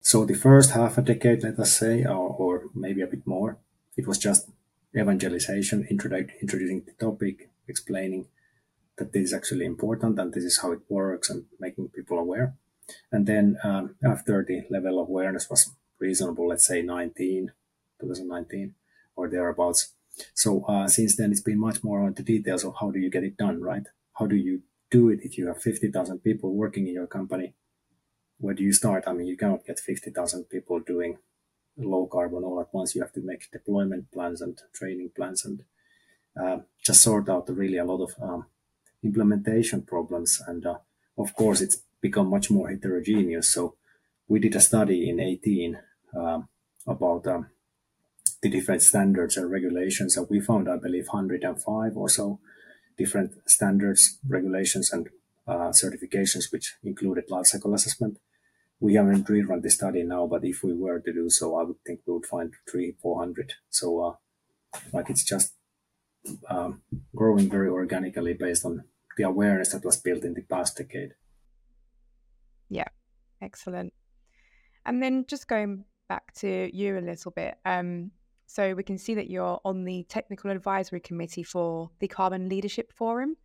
So 0.01 0.25
the 0.25 0.35
first 0.35 0.73
half 0.73 0.99
a 0.99 1.03
decade, 1.03 1.45
let 1.45 1.59
us 1.59 1.79
say, 1.79 2.05
or, 2.05 2.11
or 2.13 2.63
maybe 2.75 3.03
a 3.03 3.07
bit 3.07 3.27
more, 3.27 3.59
it 3.97 4.07
was 4.07 4.19
just 4.19 4.51
evangelization, 4.97 5.87
introducing 5.89 6.83
the 6.85 6.93
topic, 6.93 7.51
explaining 7.69 8.27
that 8.99 9.13
this 9.13 9.25
is 9.25 9.35
actually 9.35 9.65
important 9.65 10.19
and 10.19 10.33
this 10.33 10.45
is 10.45 10.59
how 10.61 10.73
it 10.73 10.81
works 10.89 11.31
and 11.31 11.45
making 11.61 11.89
people 11.89 12.19
aware. 12.19 12.55
And 13.13 13.27
then 13.27 13.57
um, 13.65 13.95
after 14.05 14.45
the 14.47 14.63
level 14.71 15.01
of 15.01 15.09
awareness 15.09 15.49
was 15.49 15.71
reasonable, 15.99 16.49
let's 16.49 16.67
say 16.67 16.83
19, 16.83 17.53
2019 18.05 18.75
or 19.17 19.29
thereabouts, 19.29 19.95
so 20.33 20.65
uh, 20.65 20.87
since 20.89 21.17
then, 21.17 21.33
it's 21.33 21.41
been 21.41 21.59
much 21.59 21.83
more 21.83 22.01
on 22.01 22.15
the 22.15 22.23
details 22.23 22.65
of 22.65 22.75
how 22.81 22.91
do 22.91 22.99
you 22.99 23.11
get 23.11 23.25
it 23.25 23.37
done, 23.37 23.61
right? 23.61 23.87
How 24.15 24.27
do 24.27 24.37
you 24.37 24.63
do 24.91 25.09
it 25.09 25.21
if 25.23 25.37
you 25.39 25.49
have 25.49 25.61
50,000 25.61 26.21
people 26.21 26.55
working 26.55 26.87
in 26.87 26.95
your 26.95 27.07
company? 27.07 27.55
Where 28.39 28.55
do 28.55 28.63
you 28.63 28.73
start? 28.73 29.05
I 29.07 29.13
mean, 29.13 29.27
you 29.27 29.37
cannot 29.37 29.65
get 29.65 29.81
50,000 29.81 30.45
people 30.45 30.81
doing 30.81 31.19
low 31.77 32.07
carbon 32.07 32.45
all 32.45 32.61
at 32.61 32.73
once. 32.73 32.95
You 32.95 33.01
have 33.03 33.13
to 33.15 33.21
make 33.21 33.51
deployment 33.51 34.13
plans 34.13 34.41
and 34.41 34.61
training 34.73 35.11
plans 35.17 35.45
and 35.45 35.65
uh, 36.41 36.59
just 36.83 37.03
sort 37.03 37.29
out 37.29 37.49
really 37.49 37.79
a 37.79 37.85
lot 37.85 38.03
of 38.03 38.15
um, 38.23 38.47
implementation 39.03 39.83
problems. 39.83 40.43
And 40.47 40.65
uh, 40.67 40.79
of 41.19 41.35
course, 41.35 41.61
it's 41.61 41.83
become 42.01 42.29
much 42.29 42.51
more 42.51 42.69
heterogeneous. 42.69 43.51
So 43.51 43.77
we 44.29 44.39
did 44.39 44.55
a 44.55 44.61
study 44.61 45.09
in 45.09 45.21
18 45.21 45.79
um, 46.17 46.49
about 46.87 47.27
um, 47.27 47.47
the 48.43 48.51
different 48.51 48.83
standards 48.83 49.37
and 49.37 49.51
regulations. 49.51 50.17
And 50.17 50.27
we 50.29 50.41
found, 50.41 50.69
I 50.69 50.77
believe, 50.77 51.07
105 51.09 51.97
or 51.97 52.09
so 52.09 52.41
different 52.97 53.33
standards, 53.47 54.19
regulations, 54.29 54.93
and 54.93 55.09
uh, 55.47 55.71
certifications, 55.71 56.53
which 56.53 56.75
included 56.83 57.25
life 57.29 57.47
cycle 57.47 57.75
assessment. 57.75 58.19
We 58.81 58.95
haven't 58.95 59.27
rerun 59.29 59.63
the 59.63 59.71
study 59.71 60.03
now, 60.03 60.27
but 60.27 60.45
if 60.45 60.63
we 60.63 60.75
were 60.75 61.01
to 61.01 61.13
do 61.13 61.31
so, 61.31 61.57
I 61.57 61.65
would 61.65 61.77
think 61.87 62.01
we 62.07 62.13
would 62.15 62.27
find 62.27 62.53
three, 62.71 62.95
400. 63.01 63.55
So, 63.71 64.01
uh, 64.05 64.79
like, 64.93 65.11
it's 65.11 65.25
just 65.25 65.55
um, 66.49 66.83
growing 67.15 67.49
very 67.49 67.69
organically 67.69 68.35
based 68.35 68.65
on 68.65 68.85
the 69.17 69.25
awareness 69.25 69.73
that 69.73 69.85
was 69.85 69.97
built 69.97 70.25
in 70.25 70.35
the 70.35 70.43
past 70.43 70.77
decade. 70.77 71.15
Yeah, 72.69 72.89
excellent. 73.41 73.93
And 74.85 75.03
then 75.03 75.25
just 75.29 75.49
going 75.49 75.85
back 76.09 76.33
to 76.35 76.71
you 76.77 76.99
a 76.99 77.01
little 77.01 77.31
bit, 77.31 77.57
um, 77.65 78.11
so 78.47 78.75
we 78.75 78.83
can 78.83 78.99
see 78.99 79.15
that 79.15 79.31
you're 79.31 79.61
on 79.65 79.85
the 79.85 80.05
technical 80.05 80.51
advisory 80.51 81.01
committee 81.01 81.43
for 81.43 81.91
the 81.99 82.09
Carbon 82.09 82.49
Leadership 82.49 82.93
Forum. 82.93 83.37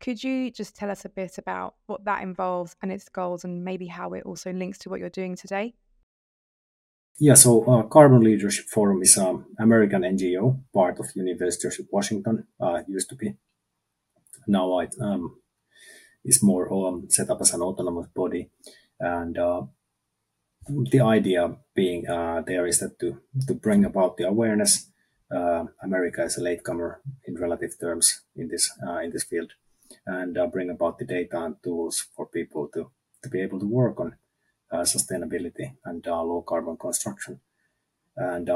Could 0.00 0.22
you 0.22 0.50
just 0.50 0.76
tell 0.76 0.90
us 0.90 1.04
a 1.04 1.08
bit 1.08 1.38
about 1.38 1.76
what 1.86 2.04
that 2.04 2.22
involves 2.22 2.76
and 2.82 2.92
its 2.92 3.08
goals, 3.08 3.44
and 3.44 3.64
maybe 3.64 3.86
how 3.86 4.12
it 4.12 4.24
also 4.24 4.52
links 4.52 4.78
to 4.78 4.90
what 4.90 5.00
you're 5.00 5.08
doing 5.08 5.36
today? 5.36 5.74
Yeah, 7.18 7.34
so 7.34 7.64
uh, 7.64 7.82
Carbon 7.84 8.24
Leadership 8.24 8.66
Forum 8.66 9.00
is 9.02 9.16
an 9.16 9.44
American 9.60 10.02
NGO, 10.02 10.58
part 10.74 10.98
of 10.98 11.06
University 11.14 11.68
of 11.68 11.86
Washington. 11.92 12.46
Uh, 12.60 12.82
used 12.88 13.08
to 13.10 13.14
be. 13.14 13.34
Now 14.48 14.80
it 14.80 14.94
um, 15.00 15.36
is 16.24 16.42
more 16.42 16.72
um, 16.72 17.08
set 17.08 17.30
up 17.30 17.40
as 17.40 17.54
an 17.54 17.62
autonomous 17.62 18.08
body, 18.08 18.50
and 18.98 19.38
uh, 19.38 19.62
the 20.68 21.00
idea 21.00 21.56
being 21.74 22.08
uh, 22.08 22.42
there 22.46 22.66
is 22.66 22.80
that 22.80 22.98
to, 23.00 23.20
to 23.46 23.54
bring 23.54 23.84
about 23.84 24.16
the 24.16 24.24
awareness. 24.24 24.90
Uh, 25.34 25.64
America 25.82 26.22
is 26.22 26.38
a 26.38 26.42
latecomer 26.42 27.00
in 27.26 27.34
relative 27.36 27.78
terms 27.80 28.22
in 28.36 28.48
this 28.48 28.70
uh, 28.86 28.98
in 28.98 29.10
this 29.10 29.24
field, 29.24 29.52
and 30.06 30.38
uh, 30.38 30.46
bring 30.46 30.70
about 30.70 30.98
the 30.98 31.04
data 31.04 31.42
and 31.42 31.56
tools 31.62 32.06
for 32.14 32.26
people 32.26 32.68
to, 32.72 32.90
to 33.22 33.28
be 33.28 33.40
able 33.40 33.58
to 33.58 33.66
work 33.66 33.98
on 34.00 34.16
uh, 34.70 34.82
sustainability 34.82 35.72
and 35.84 36.06
uh, 36.06 36.22
low 36.22 36.42
carbon 36.42 36.76
construction. 36.76 37.40
And 38.16 38.48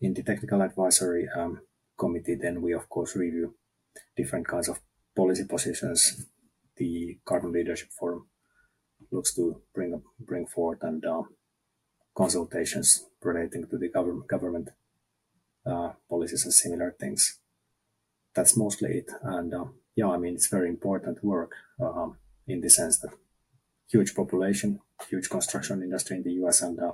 in 0.00 0.14
the 0.14 0.22
technical 0.22 0.60
advisory 0.60 1.28
um, 1.34 1.62
committee, 1.98 2.34
then 2.34 2.60
we 2.60 2.72
of 2.74 2.88
course 2.88 3.16
review 3.16 3.54
different 4.16 4.46
kinds 4.46 4.68
of 4.68 4.80
policy 5.16 5.44
positions. 5.44 6.26
The 6.76 7.18
Carbon 7.24 7.52
Leadership 7.52 7.88
Forum 7.98 8.28
looks 9.10 9.34
to 9.34 9.62
bring 9.74 10.02
bring 10.20 10.46
forth 10.46 10.78
and 10.82 11.04
consultations 12.18 13.06
relating 13.22 13.64
to 13.68 13.78
the 13.78 13.88
government, 13.88 14.26
government 14.26 14.68
uh, 15.64 15.90
policies 16.10 16.44
and 16.44 16.52
similar 16.52 16.90
things. 16.98 17.38
That's 18.34 18.56
mostly 18.56 18.90
it. 19.00 19.10
And 19.22 19.54
uh, 19.54 19.66
yeah, 19.94 20.08
I 20.08 20.18
mean, 20.18 20.34
it's 20.34 20.48
very 20.48 20.68
important 20.68 21.22
work 21.22 21.52
um, 21.80 22.18
in 22.46 22.60
the 22.60 22.70
sense 22.70 22.98
that 23.00 23.12
huge 23.88 24.14
population, 24.14 24.80
huge 25.08 25.30
construction 25.30 25.82
industry 25.82 26.16
in 26.16 26.24
the 26.24 26.32
US, 26.42 26.60
and 26.60 26.80
uh, 26.80 26.92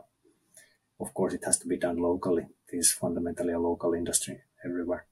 of 1.01 1.15
course, 1.15 1.35
it 1.35 1.45
has 1.45 1.59
to 1.59 1.69
be 1.69 1.79
done 1.79 1.97
locally. 1.97 2.47
This 2.71 2.87
is 2.87 2.93
fundamentally 2.93 3.55
a 3.55 3.59
local 3.59 3.95
industry 3.95 4.43
everywhere. 4.65 5.07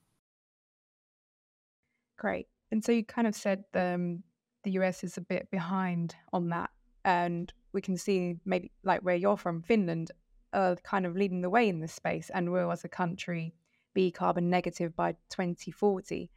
Great. 2.18 2.48
And 2.70 2.84
so 2.84 2.92
you 2.92 3.04
kind 3.04 3.26
of 3.26 3.34
said 3.34 3.64
um, 3.74 4.22
the 4.64 4.72
US 4.72 5.04
is 5.04 5.16
a 5.16 5.22
bit 5.22 5.50
behind 5.50 6.14
on 6.32 6.50
that. 6.50 6.70
And 7.04 7.52
we 7.72 7.80
can 7.80 7.96
see 7.96 8.36
maybe 8.44 8.70
like 8.84 9.00
where 9.00 9.16
you're 9.16 9.36
from, 9.36 9.62
Finland, 9.62 10.10
are 10.52 10.76
kind 10.76 11.06
of 11.06 11.16
leading 11.16 11.40
the 11.40 11.50
way 11.50 11.68
in 11.68 11.80
this 11.80 11.94
space 11.94 12.30
and 12.32 12.52
will, 12.52 12.70
as 12.70 12.84
a 12.84 12.88
country, 12.88 13.54
be 13.94 14.10
carbon 14.10 14.50
negative 14.50 14.94
by 14.94 15.12
2040. 15.30 16.30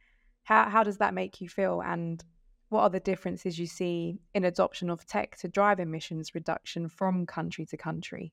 How, 0.44 0.68
how 0.68 0.82
does 0.82 0.98
that 0.98 1.14
make 1.14 1.40
you 1.40 1.48
feel? 1.48 1.82
And 1.82 2.24
what 2.68 2.82
are 2.82 2.90
the 2.90 3.00
differences 3.00 3.58
you 3.58 3.66
see 3.66 4.18
in 4.34 4.44
adoption 4.44 4.90
of 4.90 5.06
tech 5.06 5.36
to 5.38 5.48
drive 5.48 5.80
emissions 5.80 6.34
reduction 6.34 6.88
from 6.88 7.26
country 7.26 7.66
to 7.66 7.76
country? 7.76 8.32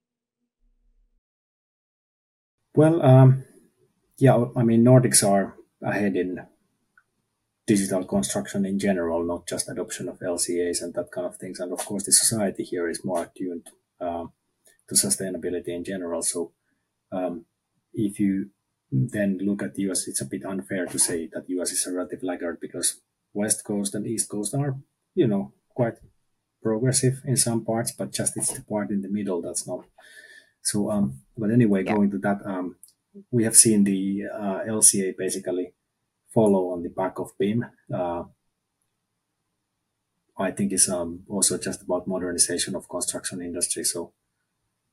Well, 2.75 3.04
um, 3.04 3.44
yeah, 4.18 4.46
I 4.56 4.63
mean, 4.63 4.84
Nordics 4.84 5.28
are 5.28 5.56
ahead 5.84 6.16
in 6.16 6.40
digital 7.65 8.03
construction 8.03 8.65
in 8.65 8.77
general, 8.77 9.24
not 9.24 9.48
just 9.48 9.70
adoption 9.70 10.10
of 10.10 10.20
LCAs 10.20 10.82
and 10.82 10.93
that 10.93 11.12
kind 11.12 11.27
of 11.27 11.38
things. 11.38 11.60
And 11.60 11.72
of 11.72 11.79
course, 11.79 12.03
the 12.03 12.12
society 12.12 12.63
here 12.63 12.89
is 12.89 13.05
more 13.05 13.24
attuned 13.24 13.67
um, 14.01 14.34
to 14.89 14.96
sustainability 14.96 15.70
in 15.70 15.84
general. 15.84 16.22
So, 16.22 16.51
um, 17.12 17.46
if 17.93 18.20
you 18.20 18.50
then 18.91 19.39
look 19.41 19.63
at 19.63 19.75
the 19.75 19.84
US, 19.84 20.08
it's 20.08 20.22
a 20.22 20.25
bit 20.25 20.46
unfair 20.46 20.86
to 20.88 21.00
say 21.00 21.29
that 21.34 21.50
US 21.50 21.72
is 21.72 21.88
a 21.88 21.93
relative 21.93 22.24
laggard 22.24 22.60
because 22.60 23.01
West 23.34 23.63
Coast 23.63 23.96
and 23.96 24.05
East 24.05 24.29
Coast 24.29 24.53
are, 24.53 24.75
you 25.15 25.27
know, 25.27 25.53
quite 25.70 25.96
progressive 26.62 27.22
in 27.25 27.38
some 27.38 27.63
parts, 27.63 27.91
but 27.91 28.12
just 28.12 28.38
it's 28.38 28.53
the 28.53 28.62
part 28.62 28.89
in 28.89 29.01
the 29.01 29.10
middle 29.10 29.41
that's 29.41 29.67
not. 29.67 29.86
So, 30.62 30.91
um, 30.91 31.22
but 31.38 31.51
anyway, 31.51 31.84
yeah. 31.84 31.93
going 31.93 32.12
to 32.12 32.17
that, 32.20 32.39
um, 32.46 32.75
we 33.32 33.43
have 33.43 33.55
seen 33.55 33.84
the 33.84 34.24
uh, 34.34 34.60
LCA 34.67 35.15
basically 35.17 35.74
follow 36.34 36.72
on 36.72 36.84
the 36.84 36.90
back 36.90 37.20
of 37.20 37.32
BIM. 37.38 37.66
Uh, 37.94 38.24
I 40.38 40.52
think 40.52 40.74
is 40.74 40.90
um, 40.90 41.24
also 41.30 41.58
just 41.58 41.84
about 41.84 42.08
modernization 42.08 42.75
of 42.75 42.90
construction 42.90 43.42
industry. 43.42 43.84
So, 43.84 44.13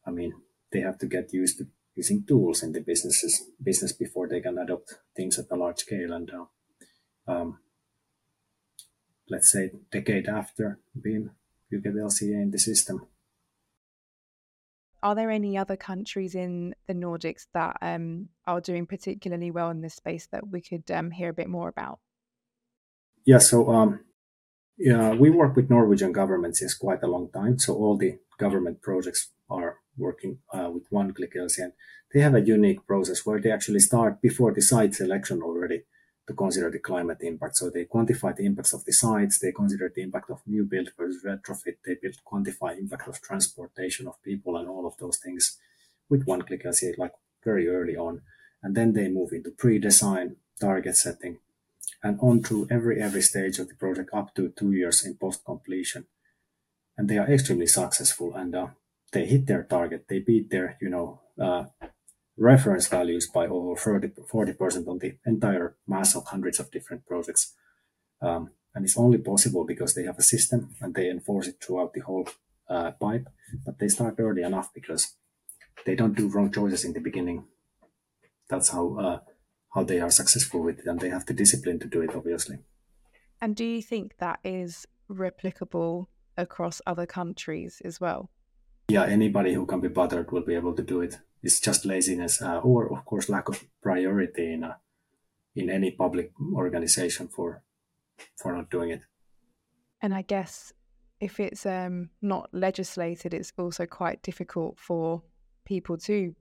I 0.07 0.11
mean, 0.11 0.35
they 0.71 0.81
have 0.81 0.99
to 0.99 1.07
get 1.07 1.33
used 1.33 1.59
to 1.59 1.67
using 1.95 2.25
tools 2.25 2.63
in 2.63 2.73
the 2.73 2.81
businesses 2.81 3.45
business 3.63 3.93
before 3.93 4.29
they 4.29 4.41
can 4.41 4.59
adopt 4.59 4.95
things 5.17 5.39
at 5.39 5.51
a 5.51 5.57
large 5.57 5.79
scale. 5.79 6.13
And 6.13 6.31
uh, 6.31 7.33
um, 7.33 7.59
let's 9.29 9.51
say 9.51 9.71
decade 9.91 10.29
after 10.29 10.79
BIM, 11.01 11.31
you 11.71 11.81
get 11.81 11.95
LCA 11.95 12.43
in 12.43 12.51
the 12.51 12.59
system. 12.59 13.07
Are 15.02 15.14
there 15.14 15.30
any 15.30 15.57
other 15.57 15.76
countries 15.76 16.35
in 16.35 16.75
the 16.87 16.95
Nordics 16.95 17.47
that 17.54 17.76
um, 17.80 18.28
are 18.47 18.61
doing 18.61 18.87
particularly 18.87 19.50
well 19.50 19.71
in 19.71 19.80
this 19.80 19.95
space 19.95 20.28
that 20.33 20.49
we 20.49 20.61
could 20.61 20.90
um, 20.90 21.11
hear 21.11 21.30
a 21.30 21.35
bit 21.35 21.49
more 21.49 21.69
about? 21.69 22.00
Yeah, 23.25 23.38
so 23.38 23.71
um, 23.71 24.00
yeah, 24.76 25.12
we 25.12 25.30
work 25.30 25.57
with 25.57 25.71
Norwegian 25.71 26.12
government 26.12 26.57
since 26.57 26.75
quite 26.75 27.02
a 27.02 27.07
long 27.07 27.30
time. 27.33 27.59
So 27.59 27.75
all 27.75 27.97
the 27.97 28.19
government 28.38 28.83
projects 28.83 29.30
are 29.49 29.78
working 29.97 30.38
uh, 30.52 30.71
with 30.73 30.85
one 30.90 31.12
click 31.12 31.35
LCA. 31.35 31.73
They 32.12 32.21
have 32.21 32.35
a 32.35 32.40
unique 32.40 32.87
process 32.87 33.25
where 33.25 33.40
they 33.40 33.50
actually 33.50 33.80
start 33.80 34.21
before 34.23 34.52
the 34.52 34.62
site 34.62 34.95
selection 34.95 35.42
already 35.42 35.83
to 36.31 36.37
consider 36.37 36.71
the 36.71 36.79
climate 36.79 37.19
impact. 37.23 37.57
So 37.57 37.71
they 37.71 37.87
quantify 37.87 38.37
the 38.37 38.47
impacts 38.47 38.73
of 38.73 38.85
the 38.85 38.93
sites, 38.93 39.41
they 39.41 39.51
consider 39.51 39.93
the 39.93 40.03
impact 40.03 40.31
of 40.31 40.41
new 40.47 40.63
build 40.63 40.91
versus 40.97 41.25
retrofit, 41.25 41.79
they 41.85 41.97
build, 42.01 42.19
quantify 42.25 42.79
impact 42.79 43.09
of 43.09 43.21
transportation 43.21 44.07
of 44.07 44.23
people 44.23 44.57
and 44.57 44.69
all 44.69 44.87
of 44.87 44.97
those 44.99 45.17
things 45.17 45.59
with 46.09 46.25
one 46.27 46.43
click 46.43 46.63
LCA 46.65 46.97
like 46.99 47.15
very 47.45 47.69
early 47.69 47.97
on. 47.97 48.23
And 48.63 48.77
then 48.77 48.93
they 48.93 49.09
move 49.09 49.33
into 49.33 49.51
pre-design, 49.51 50.37
target 50.61 50.97
setting, 50.97 51.39
and 52.01 52.17
on 52.21 52.45
through 52.45 52.69
every 52.71 53.03
every 53.03 53.23
stage 53.23 53.59
of 53.59 53.69
the 53.69 53.75
project 53.75 54.11
up 54.13 54.33
to 54.37 54.51
two 54.51 54.71
years 54.71 55.05
in 55.05 55.15
post 55.17 55.45
completion. 55.45 56.07
And 56.97 57.09
they 57.09 57.19
are 57.19 57.29
extremely 57.29 57.67
successful 57.67 58.37
and 58.37 58.55
uh, 58.55 58.69
they 59.13 59.27
hit 59.27 59.47
their 59.47 59.65
target. 59.65 60.05
They 60.09 60.21
beat 60.21 60.51
their 60.51 60.77
you 60.81 60.91
know 60.91 61.21
uh, 61.41 61.65
reference 62.41 62.89
values 62.89 63.29
by 63.33 63.47
over 63.47 63.77
30, 63.77 64.09
40% 64.33 64.89
on 64.89 64.99
the 64.99 65.17
entire 65.27 65.77
mass 65.87 66.17
of 66.17 66.27
hundreds 66.27 66.59
of 66.59 66.71
different 66.71 67.07
projects. 67.07 67.55
Um, 68.23 68.51
and 68.75 68.85
it's 68.85 68.97
only 68.97 69.19
possible 69.19 69.65
because 69.65 69.95
they 69.95 70.05
have 70.05 70.19
a 70.19 70.23
system 70.23 70.75
and 70.81 70.95
they 70.95 71.11
enforce 71.11 71.49
it 71.49 71.63
throughout 71.63 71.93
the 71.93 72.01
whole 72.01 72.29
uh, 72.69 72.93
pipe. 72.93 73.29
But 73.65 73.79
they 73.79 73.89
start 73.89 74.15
early 74.19 74.43
enough 74.43 74.73
because 74.73 75.17
they 75.85 75.95
don't 75.95 76.17
do 76.17 76.29
wrong 76.29 76.51
choices 76.51 76.85
in 76.85 76.95
the 76.95 77.01
beginning. 77.01 77.45
That's 78.49 78.71
how 78.71 78.99
uh, 78.99 79.19
how 79.75 79.85
they 79.85 80.01
are 80.01 80.11
successful 80.11 80.63
with 80.63 80.81
it, 80.81 80.87
and 80.87 80.99
they 80.99 81.11
have 81.11 81.27
the 81.27 81.35
discipline 81.35 81.79
to 81.81 81.87
do 81.87 82.01
it, 82.01 82.15
obviously. 82.15 82.59
And 83.41 83.55
do 83.55 83.65
you 83.65 83.83
think 83.83 84.17
that 84.19 84.41
is 84.45 84.87
replicable 85.11 86.07
across 86.37 86.81
other 86.87 87.07
countries 87.07 87.81
as 87.85 88.01
well? 88.01 88.31
Yeah, 88.89 89.05
anybody 89.05 89.55
who 89.55 89.67
can 89.67 89.81
be 89.81 89.89
bothered 89.89 90.33
will 90.33 90.45
be 90.45 90.55
able 90.55 90.75
to 90.75 90.83
do 90.83 91.01
it. 91.01 91.19
It's 91.43 91.61
just 91.61 91.85
laziness, 91.85 92.43
uh, 92.43 92.59
or 92.59 92.93
of 92.93 93.05
course, 93.05 93.29
lack 93.29 93.49
of 93.49 93.65
priority 93.83 94.53
in 94.53 94.65
a, 94.65 94.79
in 95.57 95.71
any 95.71 95.91
public 95.91 96.33
organization 96.55 97.29
for 97.29 97.63
for 98.37 98.53
not 98.53 98.71
doing 98.71 98.91
it. 98.91 99.03
And 100.03 100.15
I 100.15 100.23
guess 100.23 100.73
if 101.21 101.41
it's 101.41 101.67
um, 101.67 102.11
not 102.23 102.49
legislated, 102.53 103.35
it's 103.35 103.53
also 103.59 103.87
quite 103.87 104.23
difficult 104.23 104.79
for 104.79 105.23
people 105.65 105.97
to 105.99 106.35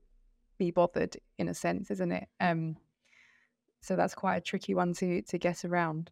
be 0.57 0.71
bothered 0.71 1.17
in 1.37 1.47
a 1.47 1.53
sense, 1.53 1.91
isn't 1.91 2.11
it? 2.11 2.27
Um, 2.39 2.77
so 3.81 3.95
that's 3.95 4.15
quite 4.15 4.35
a 4.35 4.41
tricky 4.41 4.73
one 4.73 4.93
to 4.95 5.21
to 5.21 5.37
get 5.37 5.65
around. 5.65 6.11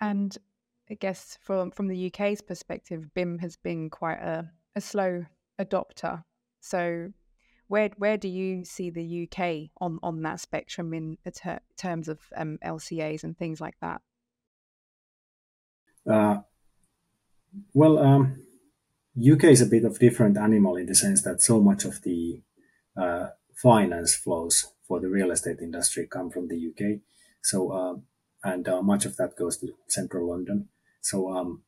And 0.00 0.36
I 0.90 0.94
guess 0.94 1.38
from 1.40 1.70
from 1.70 1.88
the 1.88 2.06
UK's 2.06 2.40
perspective, 2.40 3.12
BIM 3.14 3.38
has 3.38 3.56
been 3.56 3.90
quite 3.90 4.18
a, 4.18 4.50
a 4.74 4.80
slow 4.80 5.24
adopter. 5.60 6.24
So 6.60 7.12
where 7.68 7.90
where 7.96 8.16
do 8.16 8.28
you 8.28 8.64
see 8.64 8.90
the 8.90 9.24
UK 9.24 9.70
on 9.80 9.98
on 10.02 10.22
that 10.22 10.40
spectrum 10.40 10.92
in 10.92 11.18
ter- 11.32 11.60
terms 11.76 12.08
of 12.08 12.18
um, 12.36 12.58
LCAs 12.64 13.22
and 13.22 13.36
things 13.36 13.60
like 13.60 13.76
that? 13.80 14.00
Uh, 16.10 16.38
well, 17.74 17.98
um, 17.98 18.44
UK 19.16 19.44
is 19.44 19.60
a 19.60 19.66
bit 19.66 19.84
of 19.84 19.98
different 19.98 20.36
animal 20.36 20.76
in 20.76 20.86
the 20.86 20.94
sense 20.94 21.22
that 21.22 21.42
so 21.42 21.60
much 21.60 21.84
of 21.84 22.02
the 22.02 22.42
uh, 22.96 23.28
finance 23.54 24.14
flows 24.14 24.72
for 24.86 25.00
the 25.00 25.08
real 25.08 25.30
estate 25.30 25.60
industry 25.60 26.06
come 26.06 26.30
from 26.30 26.48
the 26.48 26.56
UK. 26.56 27.00
So 27.42 27.70
uh, 27.70 27.94
and 28.44 28.66
much 28.82 29.04
of 29.04 29.16
that 29.16 29.36
goes 29.36 29.58
to 29.58 29.74
central 29.88 30.30
London. 30.30 30.68
So 31.00 31.30
um, 31.36 31.62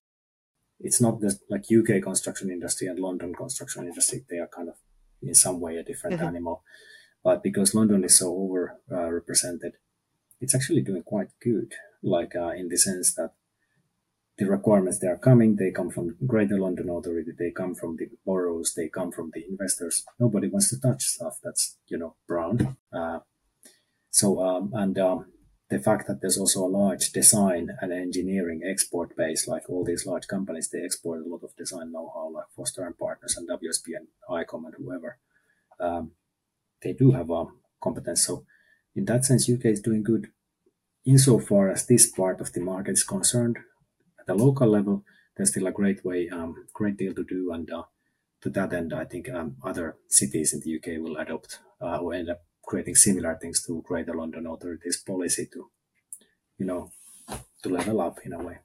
it's 0.79 1.01
not 1.01 1.21
just 1.21 1.41
like 1.51 1.65
UK 1.71 2.03
construction 2.03 2.51
industry 2.51 2.87
and 2.87 2.99
London 2.99 3.35
construction 3.35 3.87
industry; 3.87 4.25
they 4.29 4.39
are 4.39 4.49
kind 4.49 4.69
of 4.69 4.77
in 5.23 5.35
some 5.35 5.61
way 5.61 5.77
a 5.77 5.83
different 5.83 6.17
mm-hmm. 6.17 6.27
animal. 6.27 6.63
But 7.23 7.43
because 7.43 7.75
London 7.75 8.05
is 8.05 8.19
so 8.19 8.29
over 8.35 8.79
uh, 8.91 9.11
represented, 9.11 9.75
it's 10.41 10.55
actually 10.55 10.83
doing 10.83 11.03
quite 11.03 11.29
good. 11.43 11.75
Like 12.03 12.35
uh, 12.35 12.51
in 12.51 12.69
the 12.69 12.79
sense 12.79 13.15
that 13.15 13.33
the 14.39 14.47
requirements 14.47 14.99
they 14.99 15.07
are 15.07 15.19
coming, 15.19 15.57
they 15.57 15.71
come 15.71 15.91
from 15.91 16.17
Greater 16.27 16.59
London 16.59 16.89
Authority, 16.89 17.33
they 17.39 17.51
come 17.51 17.75
from 17.75 17.97
the 17.97 18.09
boroughs, 18.25 18.73
they 18.75 18.89
come 18.89 19.13
from 19.13 19.31
the 19.35 19.45
investors. 19.47 20.03
Nobody 20.19 20.49
wants 20.49 20.71
to 20.71 20.81
touch 20.81 21.03
stuff 21.03 21.39
that's 21.45 21.77
you 21.89 21.99
know 21.99 22.17
brown. 22.27 22.77
Uh, 22.93 23.21
so 24.11 24.43
um, 24.43 24.73
and 24.75 24.99
um, 24.99 25.27
the 25.71 25.79
fact 25.79 26.09
that 26.09 26.21
there's 26.21 26.37
also 26.37 26.65
a 26.65 26.77
large 26.81 27.13
design 27.13 27.69
and 27.81 27.93
engineering 27.93 28.61
export 28.69 29.17
base, 29.17 29.47
like 29.47 29.71
all 29.71 29.85
these 29.85 30.05
large 30.05 30.27
companies, 30.27 30.69
they 30.69 30.83
export 30.83 31.25
a 31.25 31.29
lot 31.29 31.45
of 31.45 31.55
design 31.57 31.93
know-how, 31.93 32.29
like 32.35 32.47
Foster 32.57 32.85
and 32.85 32.99
Partners 32.99 33.37
and 33.37 33.49
WSP 33.49 33.97
and 33.97 34.09
AECOM 34.29 34.65
and 34.65 34.75
whoever. 34.77 35.19
Um, 35.79 36.13
they 36.83 36.93
do 36.93 37.13
have 37.13 37.31
a 37.31 37.35
um, 37.35 37.61
competence. 37.81 38.27
So 38.27 38.45
in 38.97 39.05
that 39.05 39.25
sense, 39.25 39.49
UK 39.49 39.67
is 39.67 39.81
doing 39.81 40.03
good 40.03 40.29
insofar 41.07 41.71
as 41.71 41.87
this 41.87 42.11
part 42.11 42.41
of 42.41 42.53
the 42.53 42.61
market 42.61 42.93
is 42.93 43.05
concerned 43.05 43.59
At 44.19 44.27
the 44.27 44.35
local 44.35 44.69
level, 44.69 45.05
there's 45.37 45.51
still 45.51 45.69
a 45.69 45.73
great 45.73 46.05
way, 46.05 46.29
um, 46.29 46.67
great 46.75 46.97
deal 46.97 47.15
to 47.15 47.25
do. 47.25 47.53
And 47.53 47.71
uh, 47.71 47.85
to 48.43 48.51
that 48.51 48.73
end, 48.73 48.93
I 48.93 49.05
think 49.05 49.31
um, 49.31 49.57
other 49.65 49.97
cities 50.09 50.53
in 50.53 50.61
the 50.61 50.77
UK 50.77 51.01
will 51.01 51.17
adopt 51.17 51.61
uh, 51.81 51.99
or 51.99 52.13
end 52.13 52.29
up 52.29 52.43
creating 52.65 52.95
similar 52.95 53.37
things 53.41 53.63
to 53.67 53.83
Greater 53.83 54.15
London 54.15 54.47
Authority's 54.47 55.03
policy 55.03 55.49
to, 55.53 55.71
you 56.59 56.67
know, 56.67 56.91
to 57.63 57.69
level 57.69 58.01
up 58.01 58.21
in 58.25 58.33
a 58.33 58.43
way. 58.43 58.59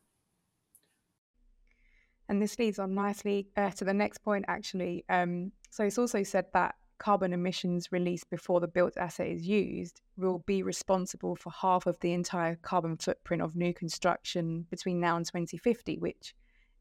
And 2.27 2.41
this 2.41 2.58
leads 2.58 2.79
on 2.79 2.95
nicely 2.95 3.49
uh, 3.55 3.71
to 3.71 3.86
the 3.86 3.93
next 3.93 4.19
point, 4.19 4.45
actually. 4.47 5.05
Um, 5.10 5.51
so 5.69 5.84
it's 5.84 5.97
also 5.97 6.23
said 6.23 6.45
that 6.53 6.75
carbon 6.97 7.34
emissions 7.34 7.91
released 7.91 8.29
before 8.29 8.60
the 8.60 8.67
built 8.67 8.95
asset 8.97 9.27
is 9.27 9.45
used 9.45 10.01
will 10.17 10.39
be 10.39 10.63
responsible 10.63 11.36
for 11.36 11.51
half 11.51 11.86
of 11.86 11.99
the 11.99 12.13
entire 12.13 12.55
carbon 12.55 12.97
footprint 12.97 13.41
of 13.41 13.55
new 13.55 13.73
construction 13.73 14.65
between 14.69 14.99
now 14.99 15.17
and 15.17 15.25
2050, 15.25 15.97
which 15.99 16.34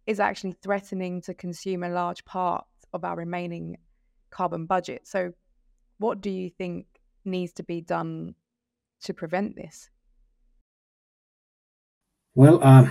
is 0.07 0.20
actually 0.20 0.53
threatening 0.62 1.20
to 1.22 1.35
consume 1.35 1.83
a 1.83 1.88
large 1.88 2.24
part 2.24 2.64
of 2.92 3.05
our 3.05 3.16
remaining 3.16 3.77
carbon 4.31 4.66
budget. 4.66 5.07
So, 5.07 5.33
what 5.98 6.20
do 6.20 6.31
you 6.31 6.50
think 6.50 6.87
needs 7.25 7.53
to 7.55 7.63
be 7.63 7.81
done 7.81 8.35
to 9.03 9.15
prevent 9.15 9.57
this? 9.57 9.91
Well, 12.35 12.59
uh, 12.63 12.89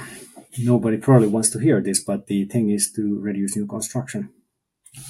nobody 0.57 0.97
probably 0.97 1.27
wants 1.27 1.49
to 1.51 1.59
hear 1.59 1.81
this, 1.81 2.03
but 2.03 2.27
the 2.27 2.45
thing 2.45 2.69
is 2.69 2.91
to 2.93 3.19
reduce 3.19 3.57
new 3.57 3.67
construction. 3.67 4.29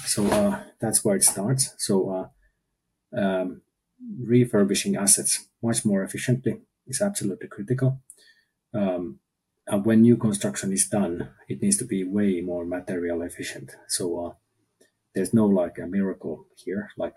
So 0.06 0.26
uh, 0.26 0.62
that's 0.80 1.04
where 1.04 1.16
it 1.16 1.24
starts. 1.24 1.74
So 1.78 2.30
uh, 3.14 3.20
um, 3.20 3.62
refurbishing 4.20 4.96
assets 4.96 5.46
much 5.62 5.84
more 5.84 6.02
efficiently 6.02 6.60
is 6.86 7.00
absolutely 7.00 7.48
critical. 7.48 8.00
Um, 8.72 9.20
and 9.66 9.84
when 9.84 10.02
new 10.02 10.16
construction 10.16 10.72
is 10.72 10.88
done, 10.88 11.30
it 11.48 11.62
needs 11.62 11.78
to 11.78 11.84
be 11.84 12.04
way 12.04 12.40
more 12.40 12.66
material 12.66 13.22
efficient. 13.22 13.70
So 13.88 14.26
uh, 14.26 14.32
there's 15.14 15.32
no 15.32 15.46
like 15.46 15.78
a 15.78 15.86
miracle 15.86 16.46
here. 16.56 16.90
Like 16.98 17.14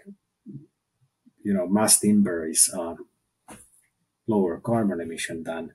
you 1.47 1.53
know, 1.53 1.67
mass 1.67 1.99
timber 2.01 2.45
is 2.45 2.63
uh, 2.77 2.95
lower 4.27 4.59
carbon 4.59 5.01
emission 5.01 5.43
than, 5.43 5.73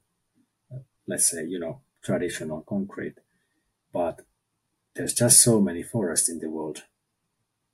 uh, 0.72 0.80
let's 1.06 1.30
say, 1.30 1.44
you 1.44 1.58
know, 1.58 1.80
traditional 2.02 2.60
concrete, 2.62 3.18
but 3.92 4.22
there's 4.94 5.14
just 5.14 5.42
so 5.42 5.60
many 5.60 5.82
forests 5.82 6.28
in 6.28 6.40
the 6.40 6.50
world. 6.50 6.84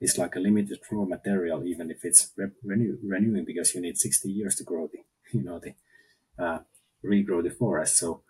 It's 0.00 0.18
like 0.18 0.36
a 0.36 0.40
limited 0.40 0.80
raw 0.90 1.04
material, 1.04 1.64
even 1.64 1.90
if 1.90 2.04
it's 2.04 2.32
renew, 2.64 2.98
renewing, 3.04 3.44
because 3.44 3.74
you 3.74 3.80
need 3.80 3.98
60 3.98 4.30
years 4.30 4.54
to 4.56 4.64
grow 4.64 4.88
the, 4.88 5.00
you 5.38 5.44
know, 5.44 5.60
the 5.60 5.74
uh, 6.42 6.60
regrow 7.04 7.42
the 7.42 7.50
forest. 7.50 7.98
So 7.98 8.22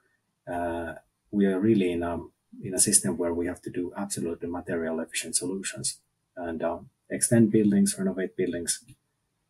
uh, 0.50 0.94
we 1.30 1.46
are 1.46 1.60
really 1.60 1.92
in 1.92 2.02
a 2.02 2.20
in 2.62 2.74
a 2.74 2.78
system 2.78 3.18
where 3.18 3.34
we 3.34 3.46
have 3.46 3.60
to 3.62 3.70
do 3.70 3.92
absolutely 3.96 4.48
material 4.48 5.00
efficient 5.00 5.36
solutions 5.36 6.00
and 6.36 6.62
uh, 6.62 6.78
extend 7.10 7.52
buildings, 7.52 7.96
renovate 7.98 8.36
buildings, 8.36 8.84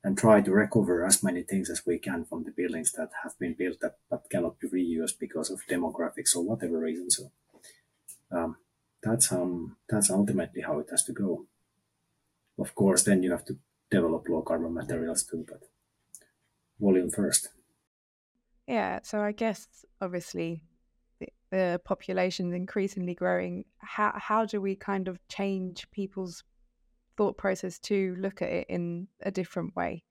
and 0.09 0.16
try 0.16 0.40
to 0.40 0.53
recover 0.53 1.05
as 1.05 1.23
many 1.23 1.42
things 1.42 1.68
as 1.71 1.85
we 1.87 1.99
can 1.99 2.25
from 2.25 2.44
the 2.44 2.51
buildings 2.51 2.92
that 2.92 3.11
have 3.23 3.38
been 3.38 3.55
built 3.55 3.81
that 3.81 3.99
but 4.11 4.31
cannot 4.31 4.59
be 4.59 4.68
reused 4.68 5.18
because 5.21 5.51
of 5.51 5.66
demographics 5.68 6.35
or 6.35 6.42
whatever 6.44 6.79
reason. 6.81 7.11
So 7.11 7.31
Um, 8.31 8.57
that's 9.03 9.33
um 9.33 9.77
that's 9.88 10.11
ultimately 10.11 10.62
how 10.62 10.79
it 10.81 10.88
has 10.90 11.05
to 11.05 11.12
go. 11.12 11.47
Of 12.59 12.75
course, 12.75 13.05
then 13.05 13.23
you 13.23 13.31
have 13.31 13.44
to 13.47 13.59
develop 13.90 14.29
low 14.29 14.42
carbon 14.42 14.75
materials 14.75 15.25
too, 15.25 15.47
but 15.49 15.62
volume 16.81 17.11
first. 17.11 17.51
Yeah, 18.66 19.01
so 19.03 19.21
I 19.21 19.33
guess 19.33 19.85
obviously 20.01 20.62
the, 21.21 21.29
the 21.51 21.81
population 21.85 22.49
is 22.49 22.55
increasingly 22.55 23.14
growing. 23.14 23.64
How 23.79 24.12
how 24.16 24.44
do 24.44 24.61
we 24.61 24.77
kind 24.77 25.09
of 25.09 25.27
change 25.29 25.90
people's 25.90 26.44
thought 27.18 27.37
process 27.37 27.81
to 27.81 28.14
look 28.18 28.40
at 28.40 28.48
it 28.48 28.66
in 28.68 29.09
a 29.20 29.31
different 29.31 29.74
way? 29.74 30.04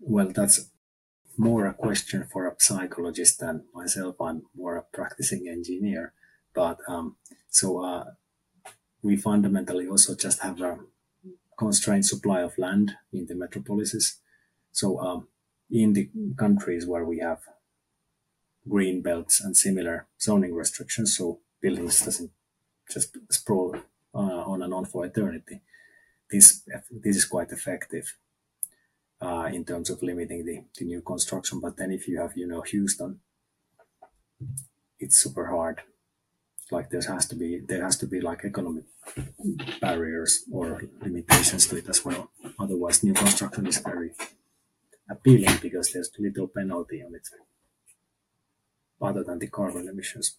Well, 0.00 0.32
that's 0.34 0.70
more 1.36 1.66
a 1.66 1.74
question 1.74 2.26
for 2.32 2.48
a 2.48 2.54
psychologist 2.58 3.38
than 3.40 3.66
myself. 3.74 4.16
I'm 4.20 4.42
more 4.56 4.76
a 4.76 4.82
practicing 4.82 5.46
engineer, 5.46 6.14
but 6.54 6.78
um, 6.88 7.16
so 7.48 7.84
uh, 7.84 8.04
we 9.02 9.16
fundamentally 9.16 9.86
also 9.86 10.16
just 10.16 10.40
have 10.40 10.60
a 10.62 10.78
constrained 11.58 12.06
supply 12.06 12.40
of 12.40 12.56
land 12.56 12.92
in 13.12 13.26
the 13.26 13.34
metropolises. 13.34 14.20
So 14.72 14.98
um, 15.00 15.28
in 15.70 15.92
the 15.92 16.10
countries 16.38 16.86
where 16.86 17.04
we 17.04 17.18
have 17.18 17.40
green 18.66 19.02
belts 19.02 19.40
and 19.40 19.56
similar 19.56 20.06
zoning 20.20 20.54
restrictions, 20.54 21.16
so 21.16 21.40
buildings 21.60 22.04
doesn't 22.04 22.30
just 22.94 23.16
sprawl 23.30 23.76
uh, 24.14 24.42
on 24.52 24.62
and 24.62 24.74
on 24.74 24.84
for 24.84 25.04
eternity. 25.06 25.60
This 26.30 26.62
this 26.90 27.16
is 27.16 27.24
quite 27.24 27.50
effective 27.50 28.16
uh, 29.20 29.50
in 29.52 29.64
terms 29.64 29.90
of 29.90 30.02
limiting 30.02 30.44
the, 30.44 30.64
the 30.78 30.84
new 30.84 31.02
construction. 31.02 31.60
But 31.60 31.76
then 31.76 31.92
if 31.92 32.08
you 32.08 32.20
have 32.20 32.36
you 32.36 32.46
know 32.46 32.62
Houston, 32.62 33.20
it's 34.98 35.18
super 35.18 35.46
hard 35.46 35.82
like 36.72 36.90
there 36.90 37.02
has 37.02 37.26
to 37.26 37.36
be 37.36 37.60
there 37.60 37.84
has 37.84 37.96
to 37.98 38.06
be 38.06 38.20
like 38.20 38.44
economic 38.44 38.84
barriers 39.80 40.44
or 40.50 40.82
limitations 41.02 41.66
to 41.66 41.76
it 41.76 41.88
as 41.88 42.04
well. 42.04 42.30
Otherwise, 42.58 43.04
new 43.04 43.12
construction 43.12 43.66
is 43.66 43.78
very 43.78 44.10
appealing 45.08 45.58
because 45.60 45.92
there's 45.92 46.10
little 46.18 46.48
penalty 46.48 47.02
on 47.02 47.14
it, 47.14 47.28
other 49.00 49.22
than 49.22 49.38
the 49.38 49.48
carbon 49.48 49.88
emissions. 49.88 50.38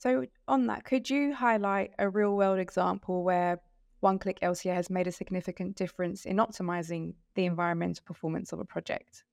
So, 0.00 0.24
on 0.48 0.66
that, 0.68 0.84
could 0.84 1.10
you 1.10 1.34
highlight 1.34 1.92
a 1.98 2.08
real 2.08 2.34
world 2.34 2.58
example 2.58 3.22
where 3.22 3.60
one 4.00 4.18
click 4.18 4.40
LCA 4.40 4.74
has 4.74 4.88
made 4.88 5.06
a 5.06 5.12
significant 5.12 5.76
difference 5.76 6.24
in 6.24 6.38
optimizing 6.38 7.12
the 7.34 7.44
environmental 7.44 8.02
performance 8.06 8.50
of 8.52 8.60
a 8.60 8.64
project? 8.64 9.24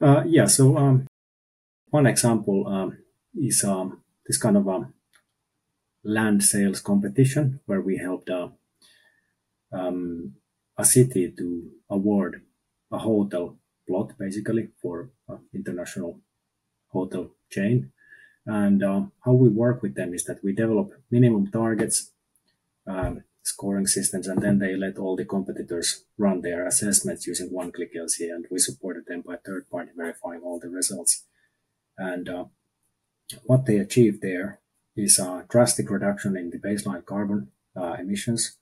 Uh, 0.00 0.24
yeah, 0.26 0.46
so 0.46 0.76
um, 0.76 1.06
one 1.90 2.06
example 2.06 2.66
um, 2.66 2.98
is 3.32 3.62
um, 3.62 4.02
this 4.26 4.38
kind 4.38 4.56
of 4.56 4.68
um, 4.68 4.92
land 6.02 6.42
sales 6.42 6.80
competition 6.80 7.60
where 7.66 7.80
we 7.80 7.96
helped 7.96 8.30
uh, 8.30 8.48
um, 9.72 10.34
a 10.76 10.84
city 10.84 11.32
to 11.38 11.70
award 11.90 12.42
a 12.90 12.98
hotel 12.98 13.56
plot 13.86 14.18
basically 14.18 14.70
for 14.82 15.10
an 15.28 15.38
international 15.54 16.18
hotel 16.88 17.30
chain. 17.50 17.92
And 18.48 18.82
uh, 18.82 19.02
how 19.26 19.32
we 19.32 19.50
work 19.50 19.82
with 19.82 19.94
them 19.94 20.14
is 20.14 20.24
that 20.24 20.42
we 20.42 20.54
develop 20.54 20.94
minimum 21.10 21.50
targets, 21.50 22.12
um, 22.86 23.24
scoring 23.42 23.86
systems, 23.86 24.26
and 24.26 24.40
then 24.40 24.58
they 24.58 24.74
let 24.74 24.96
all 24.96 25.16
the 25.16 25.26
competitors 25.26 26.04
run 26.16 26.40
their 26.40 26.66
assessments 26.66 27.26
using 27.26 27.52
one 27.52 27.70
click 27.70 27.94
LCA. 27.94 28.34
And 28.34 28.46
we 28.50 28.58
supported 28.58 29.04
them 29.04 29.20
by 29.20 29.36
third 29.36 29.68
party 29.68 29.90
verifying 29.94 30.40
all 30.40 30.58
the 30.58 30.70
results. 30.70 31.24
And 31.98 32.26
uh, 32.26 32.44
what 33.44 33.66
they 33.66 33.76
achieved 33.76 34.22
there 34.22 34.60
is 34.96 35.18
a 35.18 35.44
drastic 35.50 35.90
reduction 35.90 36.34
in 36.34 36.48
the 36.48 36.58
baseline 36.58 37.04
carbon 37.04 37.48
uh, 37.76 37.96
emissions. 38.00 38.56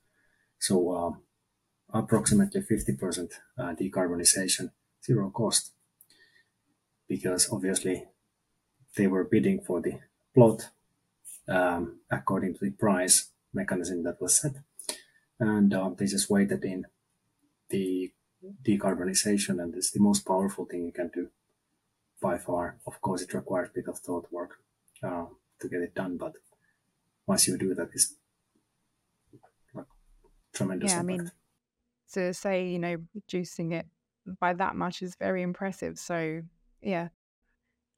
So 0.59 0.91
uh, 0.91 1.97
approximately 1.97 2.59
50% 2.59 3.31
uh, 3.57 3.73
decarbonization, 3.79 4.71
zero 5.01 5.29
cost. 5.29 5.71
Because 7.07 7.49
obviously 7.49 8.03
they 8.97 9.07
were 9.07 9.23
bidding 9.23 9.61
for 9.61 9.81
the 9.81 9.99
plot 10.33 10.69
um, 11.47 11.99
according 12.11 12.53
to 12.55 12.65
the 12.65 12.71
price 12.71 13.29
mechanism 13.53 14.03
that 14.03 14.21
was 14.21 14.39
set. 14.41 14.55
And 15.39 15.73
uh, 15.73 15.91
they 15.97 16.05
just 16.05 16.29
weighted 16.29 16.63
in 16.63 16.85
the 17.69 18.11
decarbonization, 18.63 19.61
and 19.61 19.75
it's 19.75 19.91
the 19.91 19.99
most 19.99 20.25
powerful 20.25 20.65
thing 20.65 20.85
you 20.85 20.91
can 20.91 21.09
do 21.13 21.29
by 22.21 22.37
far. 22.37 22.77
Of 22.85 22.99
course, 23.01 23.21
it 23.21 23.33
requires 23.33 23.69
a 23.69 23.73
bit 23.73 23.87
of 23.87 23.99
thought 23.99 24.27
work 24.31 24.57
uh, 25.03 25.25
to 25.61 25.69
get 25.69 25.81
it 25.81 25.93
done, 25.93 26.17
but 26.17 26.33
once 27.25 27.47
you 27.47 27.57
do 27.57 27.75
that, 27.75 27.89
it's 27.93 28.15
like 29.73 29.85
tremendous. 30.53 30.91
Yeah, 30.91 31.01
impact. 31.01 31.19
I 31.19 31.23
mean, 31.23 31.31
to 32.13 32.33
say 32.33 32.67
you 32.67 32.79
know 32.79 32.97
reducing 33.13 33.73
it 33.73 33.85
by 34.39 34.53
that 34.53 34.75
much 34.75 35.01
is 35.01 35.15
very 35.15 35.43
impressive. 35.43 35.99
So 35.99 36.41
yeah, 36.81 37.09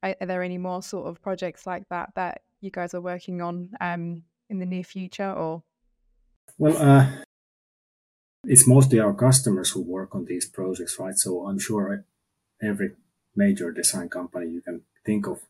are, 0.03 0.15
there 0.21 0.43
any 0.43 0.57
more 0.57 0.81
sort 0.81 1.07
of 1.07 1.21
projects 1.21 1.67
like 1.67 1.87
that 1.89 2.11
that 2.15 2.41
you 2.61 2.71
guys 2.71 2.93
are 2.93 3.01
working 3.01 3.41
on 3.41 3.69
um, 3.81 4.23
in 4.49 4.59
the 4.59 4.65
near 4.65 4.83
future, 4.83 5.31
or? 5.31 5.63
Well, 6.57 6.77
uh, 6.77 7.07
it's 8.45 8.67
mostly 8.67 8.99
our 8.99 9.13
customers 9.13 9.71
who 9.71 9.81
work 9.81 10.15
on 10.15 10.25
these 10.25 10.45
projects, 10.45 10.97
right? 10.99 11.15
So 11.15 11.45
I'm 11.47 11.59
sure 11.59 12.03
every 12.61 12.91
major 13.35 13.71
design 13.71 14.09
company 14.09 14.51
you 14.51 14.61
can 14.61 14.81
think 15.05 15.27
of 15.27 15.41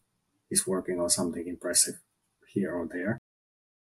is 0.50 0.68
working 0.68 1.00
on 1.00 1.10
something 1.10 1.48
impressive 1.48 2.00
here 2.48 2.74
or 2.74 2.88
there. 2.88 3.20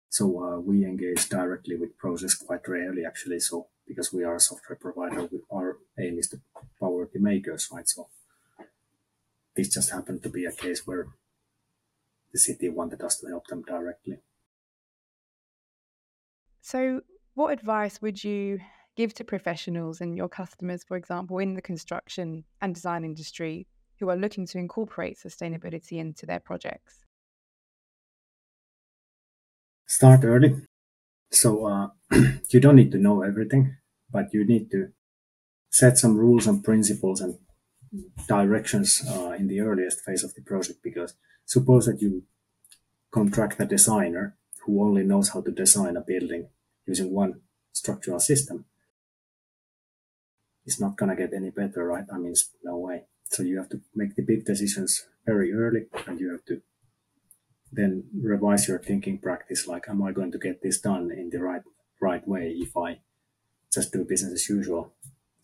So 0.09 0.43
uh, 0.43 0.59
we 0.59 0.85
engage 0.85 1.29
directly 1.29 1.75
with 1.75 1.97
projects 1.97 2.35
quite 2.35 2.67
rarely, 2.67 3.05
actually. 3.05 3.39
So 3.39 3.67
because 3.87 4.11
we 4.13 4.23
are 4.23 4.35
a 4.35 4.39
software 4.39 4.77
provider, 4.77 5.27
our 5.51 5.77
aim 5.99 6.17
is 6.17 6.29
to 6.29 6.39
power 6.79 7.07
the 7.11 7.19
makers, 7.19 7.69
right? 7.71 7.87
So 7.87 8.07
this 9.55 9.69
just 9.69 9.91
happened 9.91 10.23
to 10.23 10.29
be 10.29 10.45
a 10.45 10.51
case 10.51 10.85
where 10.85 11.07
the 12.31 12.39
city 12.39 12.69
wanted 12.69 13.01
us 13.01 13.17
to 13.19 13.27
help 13.27 13.47
them 13.47 13.63
directly. 13.63 14.19
So, 16.61 17.01
what 17.33 17.53
advice 17.53 18.01
would 18.01 18.23
you 18.23 18.59
give 18.95 19.13
to 19.15 19.23
professionals 19.23 20.01
and 20.01 20.15
your 20.15 20.29
customers, 20.29 20.83
for 20.83 20.97
example, 20.97 21.39
in 21.39 21.53
the 21.53 21.61
construction 21.61 22.43
and 22.61 22.75
design 22.75 23.03
industry 23.03 23.65
who 23.99 24.09
are 24.09 24.15
looking 24.15 24.45
to 24.47 24.57
incorporate 24.57 25.17
sustainability 25.17 25.99
into 25.99 26.25
their 26.25 26.39
projects? 26.39 27.05
Start 29.87 30.23
early. 30.23 30.55
So 31.31 31.65
uh, 31.65 31.87
you 32.49 32.59
don't 32.59 32.75
need 32.75 32.91
to 32.91 32.97
know 32.97 33.21
everything, 33.23 33.77
but 34.11 34.33
you 34.33 34.45
need 34.45 34.69
to 34.71 34.89
set 35.71 35.97
some 35.97 36.17
rules 36.17 36.47
and 36.47 36.63
principles 36.63 37.21
and 37.21 37.37
directions 38.27 39.03
uh, 39.07 39.31
in 39.31 39.47
the 39.47 39.61
earliest 39.61 40.01
phase 40.01 40.23
of 40.23 40.33
the 40.35 40.41
project. 40.41 40.79
Because 40.83 41.15
suppose 41.45 41.85
that 41.85 42.01
you 42.01 42.23
contract 43.11 43.59
a 43.59 43.65
designer 43.65 44.37
who 44.65 44.83
only 44.83 45.03
knows 45.03 45.29
how 45.29 45.41
to 45.41 45.51
design 45.51 45.97
a 45.97 46.01
building 46.01 46.49
using 46.85 47.11
one 47.11 47.41
structural 47.73 48.19
system. 48.19 48.65
It's 50.65 50.79
not 50.79 50.97
going 50.97 51.09
to 51.09 51.15
get 51.15 51.33
any 51.33 51.49
better, 51.49 51.85
right? 51.85 52.05
I 52.13 52.17
mean, 52.17 52.35
no 52.63 52.77
way. 52.77 53.05
So 53.31 53.43
you 53.43 53.57
have 53.57 53.69
to 53.69 53.81
make 53.95 54.15
the 54.15 54.23
big 54.23 54.45
decisions 54.45 55.05
very 55.25 55.53
early 55.53 55.85
and 56.07 56.19
you 56.19 56.31
have 56.31 56.45
to 56.45 56.61
then 57.71 58.05
revise 58.13 58.67
your 58.67 58.79
thinking 58.79 59.19
practice. 59.19 59.67
Like, 59.67 59.85
am 59.89 60.01
I 60.01 60.11
going 60.11 60.31
to 60.31 60.39
get 60.39 60.61
this 60.61 60.79
done 60.81 61.11
in 61.11 61.29
the 61.29 61.39
right, 61.39 61.61
right 62.01 62.27
way 62.27 62.55
if 62.57 62.75
I 62.75 62.99
just 63.71 63.93
do 63.93 64.03
business 64.03 64.33
as 64.33 64.49
usual? 64.49 64.93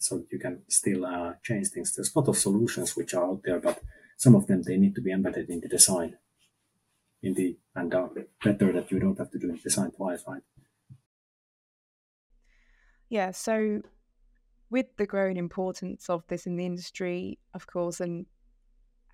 So 0.07 0.17
that 0.17 0.31
you 0.31 0.39
can 0.39 0.61
still 0.67 1.05
uh, 1.05 1.33
change 1.43 1.69
things. 1.69 1.95
There's 1.95 2.13
a 2.15 2.19
lot 2.19 2.27
of 2.27 2.37
solutions 2.37 2.95
which 2.95 3.13
are 3.13 3.25
out 3.25 3.41
there, 3.43 3.59
but 3.59 3.81
some 4.17 4.35
of 4.35 4.47
them, 4.47 4.61
they 4.61 4.77
need 4.77 4.95
to 4.95 5.01
be 5.01 5.11
embedded 5.11 5.49
in 5.49 5.59
the 5.61 5.67
design 5.67 6.17
in 7.25 7.33
the, 7.33 7.57
and 7.75 7.93
uh, 7.93 8.07
better 8.43 8.71
that 8.71 8.91
you 8.91 8.99
don't 8.99 9.17
have 9.17 9.31
to 9.31 9.39
do 9.39 9.51
the 9.51 9.57
design 9.57 9.91
twice, 9.91 10.23
right? 10.27 10.43
Yeah. 13.09 13.31
So 13.31 13.81
with 14.69 14.87
the 14.97 15.05
growing 15.05 15.37
importance 15.37 16.09
of 16.09 16.23
this 16.27 16.45
in 16.45 16.55
the 16.55 16.65
industry, 16.65 17.39
of 17.53 17.67
course, 17.67 17.99
and 17.99 18.25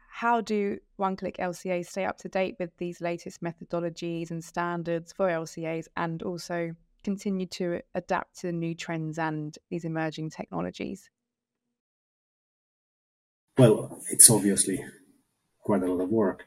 how 0.09 0.41
do 0.41 0.77
one 0.97 1.15
click 1.15 1.37
LCAs 1.37 1.87
stay 1.87 2.05
up 2.05 2.17
to 2.17 2.29
date 2.29 2.55
with 2.59 2.71
these 2.77 2.99
latest 2.99 3.41
methodologies 3.41 4.29
and 4.29 4.43
standards 4.43 5.13
for 5.13 5.29
LCAs 5.29 5.87
and 5.95 6.21
also 6.21 6.75
continue 7.03 7.45
to 7.47 7.81
adapt 7.93 8.39
to 8.39 8.51
new 8.51 8.75
trends 8.75 9.17
and 9.17 9.57
these 9.69 9.85
emerging 9.85 10.29
technologies? 10.29 11.09
Well, 13.57 14.01
it's 14.11 14.29
obviously 14.29 14.83
quite 15.59 15.83
a 15.83 15.91
lot 15.91 16.03
of 16.03 16.09
work. 16.09 16.45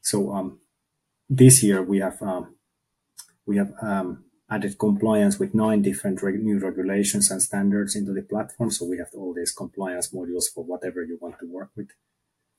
So 0.00 0.32
um, 0.32 0.60
this 1.28 1.62
year 1.62 1.82
we 1.82 1.98
have 1.98 2.20
um, 2.22 2.56
we 3.46 3.56
have 3.56 3.72
um, 3.82 4.24
added 4.50 4.78
compliance 4.78 5.38
with 5.38 5.54
nine 5.54 5.82
different 5.82 6.22
reg- 6.22 6.42
new 6.42 6.58
regulations 6.58 7.30
and 7.30 7.40
standards 7.40 7.94
into 7.94 8.12
the 8.12 8.22
platform. 8.22 8.70
So 8.70 8.84
we 8.84 8.98
have 8.98 9.10
all 9.14 9.32
these 9.34 9.52
compliance 9.52 10.12
modules 10.12 10.46
for 10.52 10.64
whatever 10.64 11.04
you 11.04 11.18
want 11.20 11.38
to 11.40 11.46
work 11.46 11.70
with. 11.76 11.90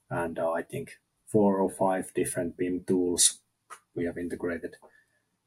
And 0.10 0.39
uh, 0.39 0.52
I 0.52 0.62
think 0.62 1.00
four 1.28 1.58
or 1.58 1.70
five 1.70 2.13
different 2.13 2.58
BIM 2.58 2.84
tools 2.88 3.39
we 3.96 4.06
have 4.06 4.17
integrated, 4.17 4.76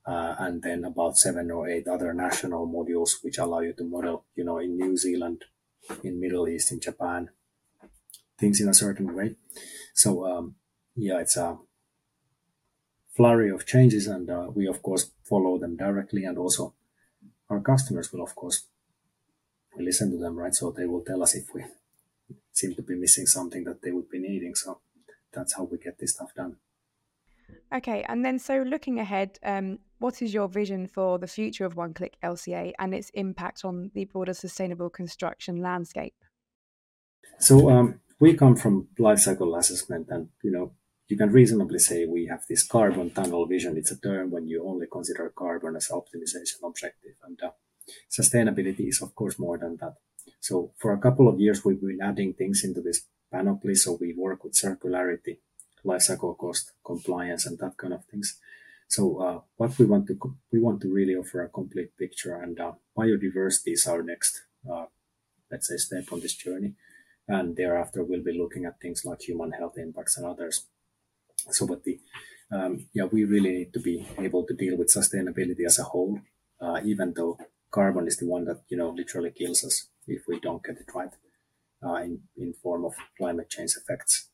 uh, 0.07 0.35
and 0.38 0.62
then 0.62 0.85
about 0.85 1.17
seven 1.17 1.51
or 1.51 1.69
eight 1.69 1.88
other 1.88 2.12
national 2.12 2.69
modules 2.69 3.23
which 3.23 3.38
allow 3.38 3.61
you 3.61 3.73
to 3.73 3.85
model, 3.85 4.25
you 4.37 4.45
know, 4.45 4.59
in 4.59 4.77
New 4.77 4.97
Zealand, 4.97 5.45
in 6.03 6.21
Middle 6.21 6.49
East, 6.49 6.73
in 6.73 6.81
Japan, 6.81 7.31
things 8.38 8.61
in 8.61 8.69
a 8.69 8.75
certain 8.75 9.14
way. 9.14 9.37
So 9.95 10.27
um, 10.27 10.57
yeah, 10.97 11.21
it's 11.21 11.37
a 11.37 11.59
flurry 13.17 13.51
of 13.51 13.67
changes, 13.67 14.07
and 14.07 14.29
uh, 14.29 14.49
we 14.55 14.67
of 14.67 14.83
course 14.83 15.11
follow 15.23 15.59
them 15.59 15.77
directly, 15.77 16.25
and 16.25 16.37
also 16.38 16.75
our 17.49 17.61
customers 17.61 18.12
will 18.12 18.23
of 18.23 18.35
course 18.35 18.67
we 19.77 19.85
listen 19.85 20.11
to 20.11 20.19
them, 20.19 20.37
right? 20.37 20.55
So 20.55 20.71
they 20.71 20.87
will 20.87 21.03
tell 21.03 21.23
us 21.23 21.35
if 21.35 21.53
we 21.55 21.64
seem 22.53 22.75
to 22.75 22.83
be 22.83 22.95
missing 22.95 23.27
something 23.27 23.64
that 23.64 23.83
they 23.83 23.90
would 23.90 24.09
be 24.09 24.19
needing. 24.19 24.55
So 24.55 24.81
that's 25.33 25.55
how 25.55 25.64
we 25.64 25.79
get 25.79 25.99
this 25.99 26.12
stuff 26.12 26.35
done. 26.35 26.57
Okay, 27.75 28.05
and 28.09 28.25
then 28.25 28.39
so 28.39 28.63
looking 28.63 29.01
ahead, 29.01 29.39
um, 29.43 29.79
what 29.99 30.23
is 30.23 30.33
your 30.33 30.49
vision 30.49 30.87
for 30.87 31.19
the 31.19 31.27
future 31.27 31.65
of 31.65 31.77
One 31.77 31.95
Click 31.95 32.17
LCA 32.23 32.73
and 32.79 32.95
its 32.95 33.11
impact 33.15 33.65
on 33.65 33.91
the 33.95 34.05
broader 34.05 34.35
sustainable 34.35 34.91
construction 34.91 35.57
landscape? 35.57 36.15
So 37.39 37.71
um, 37.71 38.01
we 38.21 38.35
come 38.35 38.55
from 38.57 38.89
lifecycle 38.99 39.59
assessment, 39.59 40.09
and 40.11 40.29
you 40.43 40.53
know 40.53 40.73
you 41.09 41.17
can 41.17 41.31
reasonably 41.31 41.79
say 41.79 42.07
we 42.07 42.27
have 42.27 42.45
this 42.49 42.63
carbon 42.67 43.11
tunnel 43.11 43.47
vision. 43.47 43.77
It's 43.77 43.91
a 43.91 44.01
term 44.01 44.31
when 44.31 44.47
you 44.47 44.67
only 44.67 44.87
consider 44.91 45.33
carbon 45.37 45.77
as 45.77 45.89
optimization 45.89 46.63
objective, 46.63 47.17
and 47.25 47.39
uh, 47.43 47.51
sustainability 48.11 48.89
is 48.89 49.03
of 49.03 49.15
course 49.15 49.39
more 49.39 49.59
than 49.59 49.77
that. 49.81 49.95
So 50.41 50.73
for 50.79 50.93
a 50.93 50.99
couple 50.99 51.29
of 51.29 51.41
years, 51.41 51.65
we've 51.65 51.81
been 51.81 52.01
adding 52.03 52.35
things 52.35 52.63
into 52.65 52.81
this 52.81 53.03
panoply. 53.33 53.75
So 53.75 53.99
we 54.01 54.15
work 54.17 54.45
with 54.45 54.55
circularity, 54.55 55.39
lifecycle 55.85 56.37
cost, 56.37 56.73
compliance, 56.85 57.47
and 57.47 57.59
that 57.59 57.77
kind 57.77 57.94
of 57.94 58.05
things. 58.07 58.38
So 58.88 59.18
uh, 59.20 59.40
what 59.57 59.79
we 59.79 59.87
want 59.87 60.07
to 60.09 60.37
we 60.53 60.61
want 60.61 60.81
to 60.83 60.92
really 60.92 61.14
offer 61.14 61.42
a 61.42 61.49
complete 61.49 61.97
picture, 61.99 62.37
and 62.37 62.59
uh, 62.61 62.73
biodiversity 62.97 63.73
is 63.73 63.87
our 63.87 64.03
next, 64.03 64.42
uh, 64.70 64.87
let's 65.51 65.68
say, 65.68 65.77
step 65.77 66.12
on 66.12 66.20
this 66.20 66.35
journey. 66.35 66.75
And 67.27 67.57
thereafter, 67.57 68.05
we'll 68.05 68.23
be 68.23 68.38
looking 68.38 68.66
at 68.66 68.81
things 68.81 69.05
like 69.05 69.23
human 69.23 69.53
health 69.53 69.79
impacts 69.79 70.18
and 70.18 70.27
others. 70.27 70.66
So, 71.51 71.66
but 71.66 71.85
the 71.85 72.01
um, 72.53 72.87
yeah, 72.94 73.05
we 73.05 73.25
really 73.25 73.53
need 73.53 73.73
to 73.73 73.81
be 73.81 74.07
able 74.18 74.44
to 74.47 74.55
deal 74.55 74.77
with 74.77 74.92
sustainability 74.94 75.64
as 75.66 75.79
a 75.79 75.85
whole, 75.85 76.20
uh, 76.61 76.81
even 76.85 77.12
though 77.14 77.38
carbon 77.70 78.07
is 78.07 78.18
the 78.18 78.27
one 78.27 78.44
that 78.44 78.62
you 78.68 78.77
know 78.77 78.90
literally 78.90 79.31
kills 79.31 79.64
us 79.64 79.88
if 80.07 80.23
we 80.29 80.38
don't 80.38 80.62
get 80.62 80.77
it 80.77 80.94
right 80.94 81.14
uh, 81.85 81.97
in 81.97 82.20
in 82.37 82.53
form 82.62 82.85
of 82.85 82.94
climate 83.18 83.51
change 83.51 83.75
effects. 83.77 84.29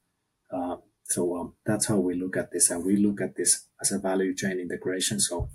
So 1.11 1.37
um, 1.37 1.55
that's 1.66 1.87
how 1.87 1.96
we 1.96 2.14
look 2.14 2.37
at 2.37 2.53
this, 2.53 2.70
and 2.70 2.85
we 2.85 2.96
look 2.96 3.20
at 3.20 3.35
this 3.35 3.66
as 3.81 3.90
a 3.90 3.99
value 3.99 4.33
chain 4.33 4.61
integration. 4.61 5.18
So 5.18 5.51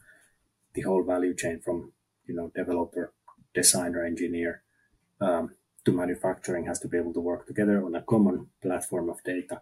the 0.74 0.82
whole 0.82 1.04
value 1.04 1.34
chain 1.34 1.62
from 1.64 1.94
you 2.28 2.36
know 2.36 2.52
developer, 2.54 3.14
designer, 3.54 4.04
engineer 4.04 4.64
um, 5.22 5.56
to 5.86 5.94
manufacturing 5.94 6.66
has 6.66 6.80
to 6.80 6.90
be 6.90 6.98
able 6.98 7.14
to 7.14 7.22
work 7.22 7.48
together 7.48 7.86
on 7.86 7.96
a 7.96 8.02
common 8.02 8.48
platform 8.62 9.10
of 9.10 9.24
data 9.24 9.62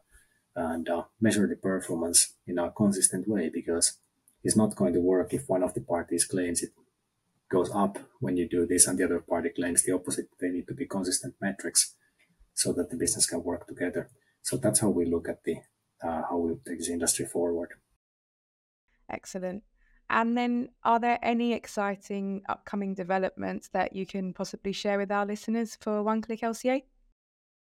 and 0.55 0.89
uh, 0.89 1.03
measure 1.21 1.47
the 1.47 1.55
performance 1.55 2.37
in 2.47 2.57
a 2.57 2.71
consistent 2.71 3.27
way 3.27 3.51
because 3.53 3.99
it's 4.43 4.57
not 4.57 4.75
going 4.75 4.93
to 4.93 4.99
work 4.99 5.31
if 5.31 5.47
one 5.47 5.61
of 5.61 5.75
the 5.75 5.81
parties 5.81 6.25
claims 6.25 6.63
it 6.63 6.71
goes 7.51 7.69
up 7.75 7.99
when 8.19 8.35
you 8.35 8.49
do 8.49 8.65
this 8.65 8.87
and 8.87 8.97
the 8.97 9.03
other 9.05 9.19
party 9.19 9.49
claims 9.49 9.83
the 9.83 9.93
opposite. 9.93 10.27
They 10.41 10.49
need 10.49 10.67
to 10.67 10.73
be 10.73 10.87
consistent 10.87 11.35
metrics 11.39 11.95
so 12.55 12.73
that 12.73 12.89
the 12.89 12.97
business 12.97 13.27
can 13.27 13.43
work 13.43 13.67
together. 13.67 14.09
So 14.41 14.57
that's 14.57 14.79
how 14.79 14.89
we 14.89 15.05
look 15.05 15.29
at 15.29 15.43
the 15.43 15.57
how 16.03 16.37
we 16.37 16.55
take 16.67 16.79
this 16.79 16.89
industry 16.89 17.25
forward. 17.25 17.69
Excellent. 19.09 19.63
And 20.09 20.37
then, 20.37 20.69
are 20.83 20.99
there 20.99 21.17
any 21.23 21.53
exciting 21.53 22.43
upcoming 22.47 22.93
developments 22.93 23.69
that 23.69 23.95
you 23.95 24.05
can 24.05 24.33
possibly 24.33 24.73
share 24.73 24.97
with 24.97 25.11
our 25.11 25.25
listeners 25.25 25.77
for 25.79 26.03
One 26.03 26.21
Click 26.21 26.41
LCA? 26.41 26.83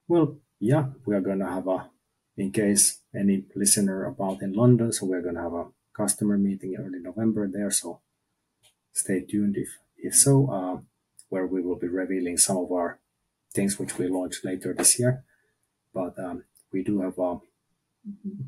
Well, 0.07 0.37
yeah, 0.59 0.85
we 1.05 1.15
are 1.15 1.21
going 1.21 1.39
to 1.39 1.45
have 1.45 1.67
a, 1.67 1.89
in 2.37 2.51
case 2.51 3.01
any 3.13 3.45
listener 3.55 4.05
about 4.05 4.41
in 4.41 4.53
London, 4.53 4.91
so 4.91 5.05
we're 5.05 5.21
going 5.21 5.35
to 5.35 5.41
have 5.41 5.53
a 5.53 5.67
customer 5.95 6.37
meeting 6.37 6.75
early 6.79 6.99
November 6.99 7.47
there. 7.47 7.71
So 7.71 8.01
stay 8.93 9.21
tuned 9.21 9.55
if 9.57 9.69
if 9.97 10.15
so, 10.15 10.49
uh, 10.49 10.81
where 11.27 11.45
we 11.45 11.61
will 11.61 11.75
be 11.75 11.87
revealing 11.87 12.37
some 12.37 12.57
of 12.57 12.71
our 12.71 12.99
things 13.53 13.77
which 13.77 13.97
we 13.97 14.07
launch 14.07 14.43
later 14.43 14.73
this 14.73 14.97
year. 14.99 15.23
But 15.93 16.17
um, 16.17 16.45
we 16.71 16.83
do 16.83 17.01
have 17.01 17.19
uh, 17.19 17.37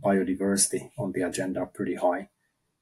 biodiversity 0.03 0.91
on 0.97 1.11
the 1.11 1.21
agenda 1.21 1.65
pretty 1.65 1.95
high 1.95 2.29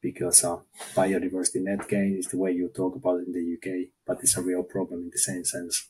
because 0.01 0.43
uh, 0.43 0.57
biodiversity 0.95 1.61
net 1.61 1.87
gain 1.87 2.17
is 2.17 2.27
the 2.27 2.37
way 2.37 2.51
you 2.51 2.69
talk 2.69 2.95
about 2.95 3.19
it 3.19 3.27
in 3.27 3.33
the 3.33 3.53
UK, 3.55 3.89
but 4.05 4.19
it's 4.21 4.37
a 4.37 4.41
real 4.41 4.63
problem 4.63 5.01
in 5.01 5.09
the 5.11 5.17
same 5.17 5.43
sense. 5.43 5.89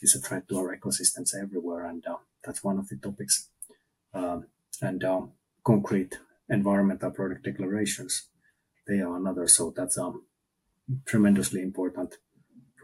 It's 0.00 0.14
a 0.14 0.20
threat 0.20 0.48
to 0.48 0.58
our 0.58 0.76
ecosystems 0.76 1.34
everywhere, 1.34 1.86
and 1.86 2.06
uh, 2.06 2.18
that's 2.44 2.62
one 2.62 2.78
of 2.78 2.88
the 2.88 2.96
topics. 2.96 3.48
Um, 4.14 4.46
and 4.80 5.02
um, 5.02 5.32
concrete 5.64 6.18
environmental 6.48 7.10
product 7.10 7.44
declarations, 7.44 8.28
they 8.86 9.00
are 9.00 9.16
another. 9.16 9.48
So 9.48 9.72
that's 9.76 9.98
um, 9.98 10.22
tremendously 11.04 11.62
important 11.62 12.16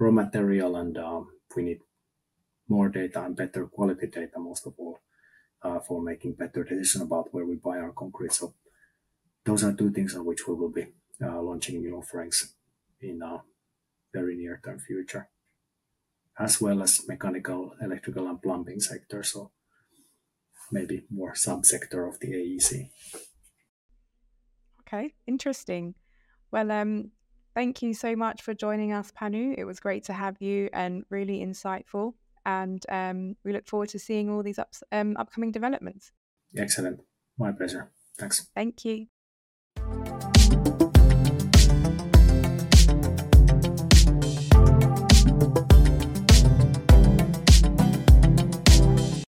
raw 0.00 0.10
material, 0.10 0.74
and 0.74 0.98
um, 0.98 1.28
we 1.54 1.62
need 1.62 1.80
more 2.68 2.88
data 2.88 3.22
and 3.22 3.36
better 3.36 3.66
quality 3.66 4.08
data, 4.08 4.38
most 4.38 4.66
of 4.66 4.74
all, 4.78 4.98
uh, 5.64 5.80
for 5.80 6.02
making 6.02 6.34
better 6.34 6.62
decision 6.62 7.02
about 7.02 7.32
where 7.32 7.46
we 7.46 7.56
buy 7.56 7.78
our 7.78 7.92
concrete. 7.92 8.32
So 8.32 8.54
those 9.44 9.64
are 9.64 9.72
two 9.72 9.90
things 9.90 10.14
on 10.14 10.24
which 10.24 10.46
we 10.46 10.54
will 10.54 10.70
be 10.70 10.86
uh, 11.22 11.40
launching 11.40 11.80
new 11.80 11.96
offerings 11.96 12.54
in 13.00 13.22
a 13.22 13.42
very 14.12 14.36
near 14.36 14.60
term 14.64 14.78
future, 14.78 15.28
as 16.38 16.60
well 16.60 16.82
as 16.82 17.08
mechanical, 17.08 17.74
electrical, 17.80 18.28
and 18.28 18.40
plumbing 18.40 18.80
sector. 18.80 19.22
So 19.22 19.50
maybe 20.70 21.04
more 21.10 21.32
subsector 21.32 22.08
of 22.08 22.20
the 22.20 22.28
AEC. 22.28 22.90
Okay, 24.80 25.14
interesting. 25.26 25.94
Well, 26.50 26.70
um, 26.70 27.10
Thank 27.54 27.82
you 27.82 27.94
so 27.94 28.16
much 28.16 28.42
for 28.42 28.52
joining 28.52 28.92
us, 28.92 29.12
Panu. 29.12 29.54
It 29.56 29.64
was 29.64 29.78
great 29.78 30.02
to 30.04 30.12
have 30.12 30.42
you 30.42 30.68
and 30.72 31.04
really 31.08 31.38
insightful. 31.38 32.14
And 32.46 32.84
um, 32.88 33.36
we 33.44 33.52
look 33.52 33.66
forward 33.66 33.88
to 33.90 33.98
seeing 33.98 34.30
all 34.30 34.42
these 34.42 34.58
ups, 34.58 34.82
um, 34.92 35.16
upcoming 35.18 35.50
developments. 35.50 36.12
Excellent. 36.56 37.00
My 37.38 37.52
pleasure. 37.52 37.90
Thanks. 38.18 38.48
Thank 38.54 38.84
you. 38.84 39.06